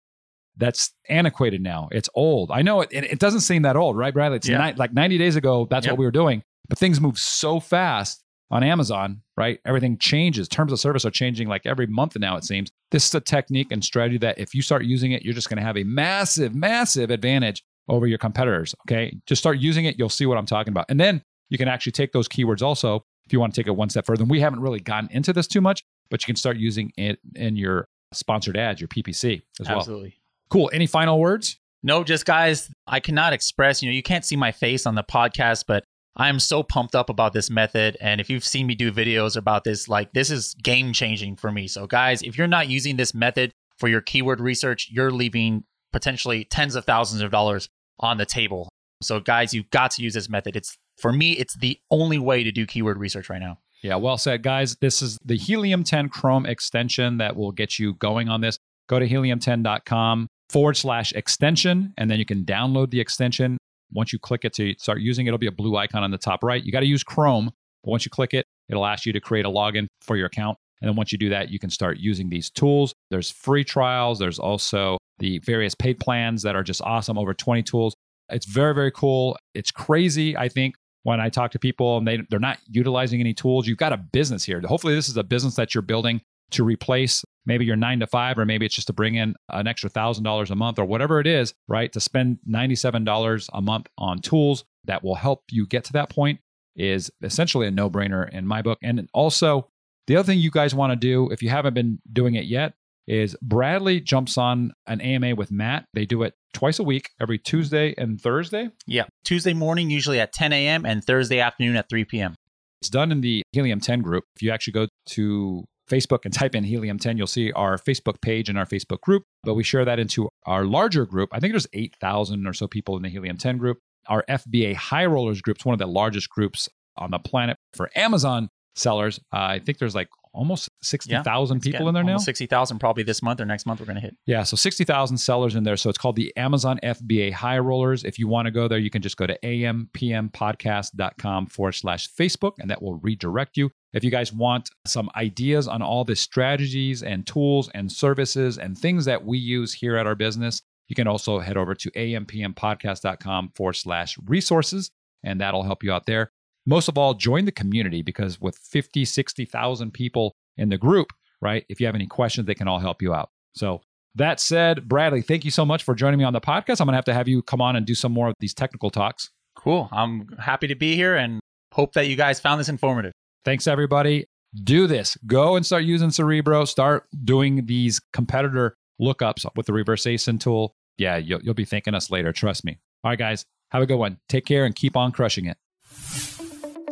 that's 0.57 0.93
antiquated 1.09 1.63
now. 1.63 1.89
It's 1.93 2.11
old. 2.15 2.51
I 2.51 2.63
know 2.63 2.83
it, 2.83 2.91
it, 2.93 3.19
doesn't 3.19 3.41
seem 3.41 3.63
that 3.63 3.77
old, 3.77 3.97
right, 3.97 4.13
Bradley? 4.13 4.37
It's 4.37 4.49
yeah. 4.49 4.71
ni- 4.71 4.77
like 4.77 4.93
90 4.93 5.17
days 5.17 5.37
ago, 5.37 5.67
that's 5.71 5.87
yep. 5.87 5.93
what 5.93 5.99
we 5.99 6.05
were 6.05 6.11
doing. 6.11 6.43
But 6.69 6.79
things 6.79 7.01
move 7.01 7.19
so 7.19 7.61
fast 7.61 8.23
on 8.51 8.63
Amazon, 8.63 9.23
right? 9.37 9.61
Everything 9.65 9.97
changes. 9.97 10.49
Terms 10.49 10.73
of 10.73 10.81
service 10.81 11.05
are 11.07 11.11
changing 11.11 11.49
like 11.49 11.65
every 11.65 11.87
month 11.87 12.17
now, 12.19 12.37
it 12.37 12.45
seems. 12.45 12.71
This 12.91 13.07
is 13.07 13.15
a 13.15 13.21
technique 13.21 13.69
and 13.71 13.83
strategy 13.83 14.19
that 14.19 14.39
if 14.39 14.55
you 14.55 14.61
start 14.61 14.85
using 14.85 15.13
it, 15.13 15.23
you're 15.23 15.35
just 15.35 15.49
going 15.49 15.59
to 15.59 15.63
have 15.63 15.79
a 15.79 15.85
massive, 15.85 16.55
massive 16.55 17.11
advantage 17.11 17.63
over 17.89 18.07
your 18.07 18.19
competitors. 18.19 18.75
Okay. 18.87 19.17
Just 19.27 19.41
start 19.41 19.59
using 19.59 19.85
it. 19.85 19.99
You'll 19.99 20.09
see 20.09 20.27
what 20.27 20.37
I'm 20.37 20.47
talking 20.47 20.73
about. 20.73 20.87
And 20.89 20.99
then 20.99 21.23
you 21.49 21.59
can 21.59 21.69
actually 21.69 21.93
take 21.93 22.13
those 22.13 22.29
keywords 22.29 22.63
also, 22.63 23.05
if 23.25 23.33
you 23.33 23.41
want 23.41 23.55
to 23.55 23.61
take 23.61 23.69
it 23.69 23.77
one 23.77 23.89
step 23.89 24.07
further. 24.07 24.23
And 24.23 24.31
we 24.31 24.41
haven't 24.41 24.61
really 24.61 24.81
gotten 24.81 25.09
into 25.13 25.33
this 25.33 25.47
too 25.47 25.61
much, 25.61 25.85
but 26.11 26.23
you 26.23 26.27
can 26.27 26.37
start 26.37 26.57
using 26.57 26.93
it 26.97 27.19
in 27.37 27.57
your 27.57 27.89
sponsored 28.13 28.57
ads, 28.57 28.81
your 28.81 28.89
PPC 28.89 29.43
as 29.61 29.69
well. 29.69 29.79
Absolutely. 29.79 30.17
Cool. 30.49 30.71
Any 30.73 30.87
final 30.87 31.19
words? 31.19 31.59
No, 31.83 32.05
just 32.05 32.27
guys, 32.27 32.71
I 32.87 33.01
cannot 33.01 33.33
express, 33.33 33.83
you 33.83 33.89
know, 33.89 33.95
you 33.95 34.03
can't 34.03 34.25
see 34.25 34.37
my 34.37 34.53
face 34.53 34.85
on 34.87 34.95
the 34.95 35.05
podcast, 35.05 35.65
but 35.67 35.85
I 36.17 36.29
am 36.29 36.39
so 36.39 36.63
pumped 36.63 36.95
up 36.95 37.09
about 37.09 37.33
this 37.33 37.49
method. 37.49 37.97
And 38.01 38.21
if 38.21 38.29
you've 38.29 38.45
seen 38.45 38.67
me 38.67 38.75
do 38.75 38.93
videos 38.93 39.37
about 39.37 39.65
this, 39.65 39.89
like 39.89 40.13
this 40.13 40.31
is 40.31 40.55
game 40.63 40.93
changing 40.93 41.37
for 41.37 41.51
me. 41.51 41.69
So, 41.69 41.87
guys, 41.87 42.23
if 42.23 42.37
you're 42.37 42.47
not 42.47 42.69
using 42.69 42.97
this 42.97 43.15
method 43.15 43.53
for 43.79 43.89
your 43.89 44.01
keyword 44.01 44.41
research, 44.41 44.89
you're 44.91 45.11
leaving 45.11 45.65
potentially 45.93 46.45
tens 46.45 46.75
of 46.75 46.85
thousands 46.85 47.23
of 47.23 47.31
dollars 47.31 47.69
on 48.01 48.19
the 48.19 48.27
table. 48.27 48.69
So, 49.03 49.21
guys, 49.21 49.55
you've 49.55 49.71
got 49.71 49.93
to 49.93 50.03
use 50.03 50.13
this 50.13 50.29
method. 50.29 50.57
It's 50.57 50.77
for 50.99 51.13
me, 51.13 51.33
it's 51.33 51.55
the 51.55 51.79
only 51.91 52.19
way 52.19 52.45
to 52.45 52.53
do 52.53 52.67
keyword 52.67 52.99
research 52.99 53.31
right 53.31 53.41
now. 53.41 53.59
Yeah, 53.83 53.97
well 53.97 54.19
said, 54.19 54.43
guys. 54.43 54.77
This 54.77 55.01
is 55.01 55.19
the 55.25 55.37
Helium 55.37 55.85
10 55.85 56.11
Chrome 56.11 56.45
extension 56.45 57.17
that 57.17 57.35
will 57.35 57.53
get 57.53 57.79
you 57.79 57.95
going 57.95 58.29
on 58.29 58.43
this. 58.43 58.59
Go 58.89 58.99
to 58.99 59.09
helium10.com 59.09 60.29
forward 60.51 60.77
slash 60.77 61.13
extension, 61.13 61.95
and 61.97 62.11
then 62.11 62.19
you 62.19 62.27
can 62.27 62.45
download 62.45 62.91
the 62.91 63.01
extension. 63.01 63.57
Once 63.93 64.13
you 64.13 64.19
click 64.19 64.45
it 64.45 64.53
to 64.55 64.75
start 64.79 65.01
using 65.01 65.27
it, 65.27 65.31
it'll 65.31 65.39
be 65.39 65.47
a 65.47 65.53
blue 65.53 65.77
icon 65.77 66.05
on 66.05 66.11
the 66.11 66.19
top 66.19 66.45
right. 66.45 66.63
You 66.63 66.73
got 66.73 66.81
to 66.81 66.87
use 66.87 67.03
Chrome, 67.03 67.47
but 67.83 67.91
once 67.91 68.05
you 68.05 68.11
click 68.11 68.35
it, 68.35 68.45
it'll 68.69 68.85
ask 68.85 69.07
you 69.07 69.13
to 69.15 69.21
create 69.21 69.47
a 69.47 69.51
login 69.51 69.87
for 70.03 70.17
your 70.17 70.27
account. 70.27 70.59
And 70.83 70.89
then 70.89 70.97
once 70.97 71.13
you 71.13 71.19
do 71.19 71.31
that, 71.31 71.51
you 71.51 71.59
can 71.59 71.71
start 71.71 71.99
using 71.99 72.29
these 72.29 72.51
tools. 72.51 72.93
There's 73.11 73.31
free 73.31 73.65
trials. 73.65 74.19
There's 74.19 74.39
also 74.39 74.99
the 75.19 75.39
various 75.39 75.75
paid 75.75 76.01
plans 76.01 76.43
that 76.43 76.55
are 76.55 76.63
just 76.63 76.83
awesome, 76.83 77.19
over 77.19 77.33
20 77.33 77.63
tools. 77.63 77.95
It's 78.31 78.47
very, 78.47 78.75
very 78.75 78.91
cool. 78.91 79.37
It's 79.55 79.71
crazy, 79.71 80.37
I 80.37 80.49
think, 80.49 80.75
when 81.03 81.21
I 81.21 81.29
talk 81.29 81.53
to 81.53 81.59
people 81.59 81.99
and 81.99 82.07
they, 82.07 82.19
they're 82.29 82.39
not 82.39 82.59
utilizing 82.69 83.21
any 83.21 83.35
tools. 83.35 83.67
You've 83.67 83.79
got 83.79 83.93
a 83.93 83.97
business 83.97 84.45
here. 84.45 84.61
Hopefully, 84.61 84.95
this 84.95 85.09
is 85.09 85.17
a 85.17 85.25
business 85.25 85.57
that 85.57 85.75
you're 85.75 85.83
building 85.83 86.21
to 86.53 86.65
replace 86.65 87.25
maybe 87.47 87.65
your 87.65 87.77
nine 87.77 88.01
to 88.01 88.07
five, 88.07 88.39
or 88.39 88.45
maybe 88.45 88.67
it's 88.67 88.75
just 88.75 88.89
to 88.89 88.93
bring 88.93 89.15
in 89.15 89.35
an 89.51 89.67
extra 89.67 89.89
thousand 89.89 90.25
dollars 90.25 90.51
a 90.51 90.57
month 90.57 90.79
or 90.79 90.85
whatever 90.85 91.21
it 91.21 91.27
is, 91.27 91.55
right? 91.69 91.93
To 91.93 92.01
spend 92.01 92.39
$97 92.49 93.49
a 93.53 93.63
month 93.63 93.87
on 93.99 94.21
tools 94.21 94.65
that 94.85 95.03
will 95.03 95.15
help 95.15 95.45
you 95.51 95.67
get 95.67 95.85
to 95.85 95.93
that 95.95 96.11
point 96.11 96.41
is 96.77 97.11
essentially 97.23 97.67
a 97.67 97.71
no 97.71 97.91
brainer 97.91 98.29
in 98.31 98.47
my 98.47 98.63
book. 98.63 98.79
And 98.83 99.09
also, 99.13 99.69
the 100.07 100.17
other 100.17 100.27
thing 100.27 100.39
you 100.39 100.51
guys 100.51 100.75
want 100.75 100.93
to 100.93 100.97
do, 100.97 101.31
if 101.31 101.43
you 101.43 101.51
haven't 101.51 101.75
been 101.75 102.01
doing 102.13 102.35
it 102.35 102.45
yet, 102.45 102.75
is 103.07 103.37
Bradley 103.43 104.01
jumps 104.01 104.39
on 104.39 104.73
an 104.87 105.01
AMA 105.01 105.35
with 105.35 105.51
Matt. 105.51 105.85
They 105.95 106.07
do 106.07 106.23
it 106.23 106.35
twice 106.53 106.79
a 106.79 106.85
week, 106.85 107.11
every 107.21 107.39
Tuesday 107.39 107.95
and 107.97 108.21
Thursday. 108.21 108.71
Yeah. 108.87 109.05
Tuesday 109.25 109.55
morning, 109.55 109.91
usually 109.91 110.21
at 110.21 110.33
10 110.33 110.53
a.m., 110.53 110.85
and 110.85 111.05
Thursday 111.05 111.41
afternoon 111.41 111.77
at 111.77 111.89
3 111.89 112.05
p.m. 112.05 112.35
It's 112.81 112.91
done 112.91 113.13
in 113.13 113.21
the 113.21 113.43
Helium 113.53 113.81
10 113.81 114.01
group. 114.01 114.25
If 114.37 114.43
you 114.43 114.51
actually 114.51 114.73
go 114.73 114.89
to 115.11 115.65
Facebook 115.91 116.21
and 116.25 116.33
type 116.35 116.55
in 116.55 116.65
Helium 116.65 116.99
10, 116.99 117.19
you'll 117.19 117.27
see 117.27 117.53
our 117.53 117.77
Facebook 117.77 118.21
page 118.21 118.49
and 118.49 118.59
our 118.59 118.67
Facebook 118.67 119.01
group. 119.01 119.25
But 119.43 119.55
we 119.55 119.65
share 119.65 119.85
that 119.85 119.99
into 119.99 120.29
our 120.47 120.65
larger 120.65 121.05
group. 121.05 121.31
I 121.33 121.41
think 121.41 121.53
there's 121.53 121.67
8,000 121.73 122.47
or 122.47 122.53
so 122.53 122.67
people 122.67 122.97
in 122.97 123.03
the 123.03 123.09
Helium 123.09 123.37
10 123.37 123.59
group. 123.59 123.79
Our 124.07 124.25
FBA 124.29 124.75
High 124.75 125.07
Rollers 125.07 125.43
group 125.43 125.59
is 125.59 125.65
one 125.65 125.75
of 125.75 125.79
the 125.79 125.87
largest 125.87 126.31
groups 126.31 126.69
on 126.97 127.11
the 127.11 127.19
planet 127.19 127.57
for 127.75 127.91
Amazon 127.95 128.49
sellers. 128.75 129.19
Uh, 129.33 129.39
I 129.39 129.59
think 129.59 129.79
there's 129.79 129.95
like 129.95 130.09
almost 130.33 130.70
60,000 130.83 131.59
It's 131.59 131.67
people 131.67 131.89
in 131.89 131.95
there 131.95 132.03
now. 132.03 132.13
almost 132.13 132.25
60,000 132.25 132.79
probably 132.79 133.03
this 133.03 133.23
month 133.23 133.41
or 133.41 133.45
next 133.45 133.67
month 133.67 133.81
we're 133.81 133.87
going 133.87 133.97
to 133.97 134.01
hit. 134.03 134.17
Yeah, 134.27 134.43
so 134.43 134.57
60,000 134.57 135.17
sellers 135.19 135.55
in 135.55 135.65
there. 135.65 135.77
So 135.77 135.91
it's 135.91 135.99
called 135.99 136.17
the 136.17 136.35
Amazon 136.37 136.79
FBA 136.83 137.33
High 137.33 137.59
Rollers. 137.59 138.05
If 138.05 138.19
you 138.19 138.29
want 138.29 138.47
to 138.47 138.51
go 138.51 138.69
there, 138.69 138.79
you 138.79 138.91
can 138.91 139.03
just 139.03 139.17
go 139.17 139.27
to 139.27 139.39
ampmpodcast.com 139.41 141.47
forward 141.47 141.73
slash 141.73 142.09
Facebook, 142.13 142.53
and 142.59 142.71
that 142.71 142.83
will 142.83 142.97
redirect 142.97 143.57
you. 143.57 143.71
If 143.93 144.05
you 144.05 144.11
guys 144.11 144.33
want 144.33 144.71
some 144.87 145.11
ideas 145.17 145.69
on 145.69 145.83
all 145.83 146.05
the 146.05 146.17
strategies 146.17 147.03
and 147.03 147.27
tools 147.27 147.69
and 147.75 147.91
services 147.91 148.59
and 148.59 148.79
things 148.79 149.05
that 149.07 149.25
we 149.25 149.39
use 149.39 149.75
here 149.75 149.97
at 149.97 150.07
our 150.07 150.15
business, 150.15 150.63
you 150.89 150.97
can 150.97 151.07
also 151.07 151.39
head 151.39 151.57
over 151.57 151.75
to 151.75 151.91
ampmpodcast.com 151.93 153.53
forward 153.55 153.75
slash 153.75 154.17
resources, 154.27 154.91
and 155.23 155.41
that'll 155.41 155.63
help 155.63 155.83
you 155.83 155.93
out 155.93 156.07
there. 156.07 156.33
Most 156.67 156.89
of 156.89 156.99
all, 156.99 157.15
join 157.15 157.47
the 157.47 157.53
community 157.53 158.03
because 158.03 158.41
with 158.41 158.57
50, 158.59 159.05
60,000 159.05 159.93
people 159.93 160.37
in 160.61 160.69
the 160.69 160.79
group, 160.79 161.09
right? 161.41 161.65
If 161.69 161.81
you 161.81 161.87
have 161.87 161.95
any 161.97 162.07
questions, 162.07 162.47
they 162.47 162.55
can 162.55 162.69
all 162.69 162.79
help 162.79 163.03
you 163.03 163.13
out. 163.13 163.31
So, 163.55 163.81
that 164.17 164.41
said, 164.41 164.89
Bradley, 164.89 165.23
thank 165.23 165.45
you 165.45 165.53
so 165.53 165.65
much 165.65 165.85
for 165.85 165.95
joining 165.95 166.19
me 166.19 166.25
on 166.25 166.33
the 166.33 166.41
podcast. 166.41 166.81
I'm 166.81 166.87
going 166.87 166.95
to 166.95 166.99
have 166.99 167.05
to 167.05 167.15
have 167.15 167.29
you 167.29 167.43
come 167.43 167.61
on 167.61 167.77
and 167.77 167.87
do 167.87 167.95
some 167.95 168.13
more 168.13 168.29
of 168.29 168.35
these 168.41 168.53
technical 168.53 168.91
talks. 168.91 169.31
Cool. 169.57 169.89
I'm 169.93 170.27
happy 170.39 170.67
to 170.67 170.75
be 170.75 170.97
here 170.97 171.15
and 171.15 171.41
hope 171.73 171.93
that 171.93 172.09
you 172.09 172.17
guys 172.17 172.41
found 172.41 172.61
this 172.61 172.69
informative. 172.69 173.13
Thanks, 173.45 173.67
everybody. 173.69 174.27
Do 174.65 174.89
this. 174.89 175.17
Go 175.27 175.55
and 175.55 175.65
start 175.65 175.85
using 175.85 176.11
Cerebro. 176.11 176.65
Start 176.65 177.07
doing 177.25 177.67
these 177.67 178.01
competitor 178.13 178.75
lookups 179.01 179.47
with 179.55 179.67
the 179.67 179.73
reverse 179.73 180.05
ASIN 180.05 180.41
tool. 180.41 180.75
Yeah, 180.99 181.17
you'll, 181.17 181.41
you'll 181.43 181.55
be 181.55 181.65
thanking 181.65 181.95
us 181.95 182.11
later. 182.11 182.33
Trust 182.33 182.65
me. 182.65 182.79
All 183.05 183.11
right, 183.11 183.19
guys, 183.19 183.45
have 183.71 183.83
a 183.83 183.87
good 183.87 183.97
one. 183.97 184.19
Take 184.29 184.45
care 184.45 184.65
and 184.65 184.75
keep 184.75 184.97
on 184.97 185.13
crushing 185.13 185.47
it. 185.47 185.57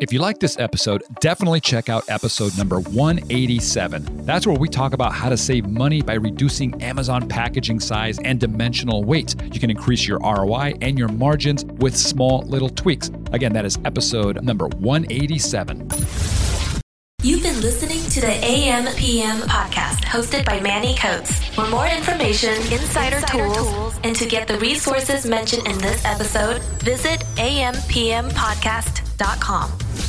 If 0.00 0.12
you 0.12 0.20
like 0.20 0.38
this 0.38 0.56
episode, 0.60 1.02
definitely 1.18 1.60
check 1.60 1.88
out 1.88 2.08
episode 2.08 2.56
number 2.56 2.78
187. 2.78 4.24
That's 4.24 4.46
where 4.46 4.56
we 4.56 4.68
talk 4.68 4.92
about 4.92 5.12
how 5.12 5.28
to 5.28 5.36
save 5.36 5.66
money 5.66 6.02
by 6.02 6.14
reducing 6.14 6.80
Amazon 6.80 7.28
packaging 7.28 7.80
size 7.80 8.20
and 8.20 8.38
dimensional 8.38 9.02
weights. 9.02 9.34
You 9.52 9.58
can 9.58 9.70
increase 9.70 10.06
your 10.06 10.20
ROI 10.20 10.74
and 10.82 10.96
your 10.96 11.08
margins 11.08 11.64
with 11.64 11.96
small 11.96 12.42
little 12.42 12.68
tweaks. 12.68 13.10
Again, 13.32 13.52
that 13.54 13.64
is 13.64 13.76
episode 13.84 14.40
number 14.44 14.68
187. 14.68 15.88
You've 17.24 17.42
been 17.42 17.60
listening 17.60 18.08
to 18.10 18.20
the 18.20 18.44
AM 18.44 18.94
PM 18.94 19.38
podcast 19.48 20.04
hosted 20.04 20.44
by 20.44 20.60
Manny 20.60 20.94
Coats. 20.94 21.44
For 21.56 21.66
more 21.66 21.88
information, 21.88 22.54
insider, 22.72 23.20
tools, 23.26 23.98
and 24.04 24.14
to 24.14 24.28
get 24.28 24.46
the 24.46 24.58
resources 24.60 25.26
mentioned 25.26 25.66
in 25.66 25.76
this 25.78 26.04
episode, 26.04 26.62
visit 26.82 27.24
ampmpodcast.com. 27.34 29.07
Inc.com. 29.20 30.07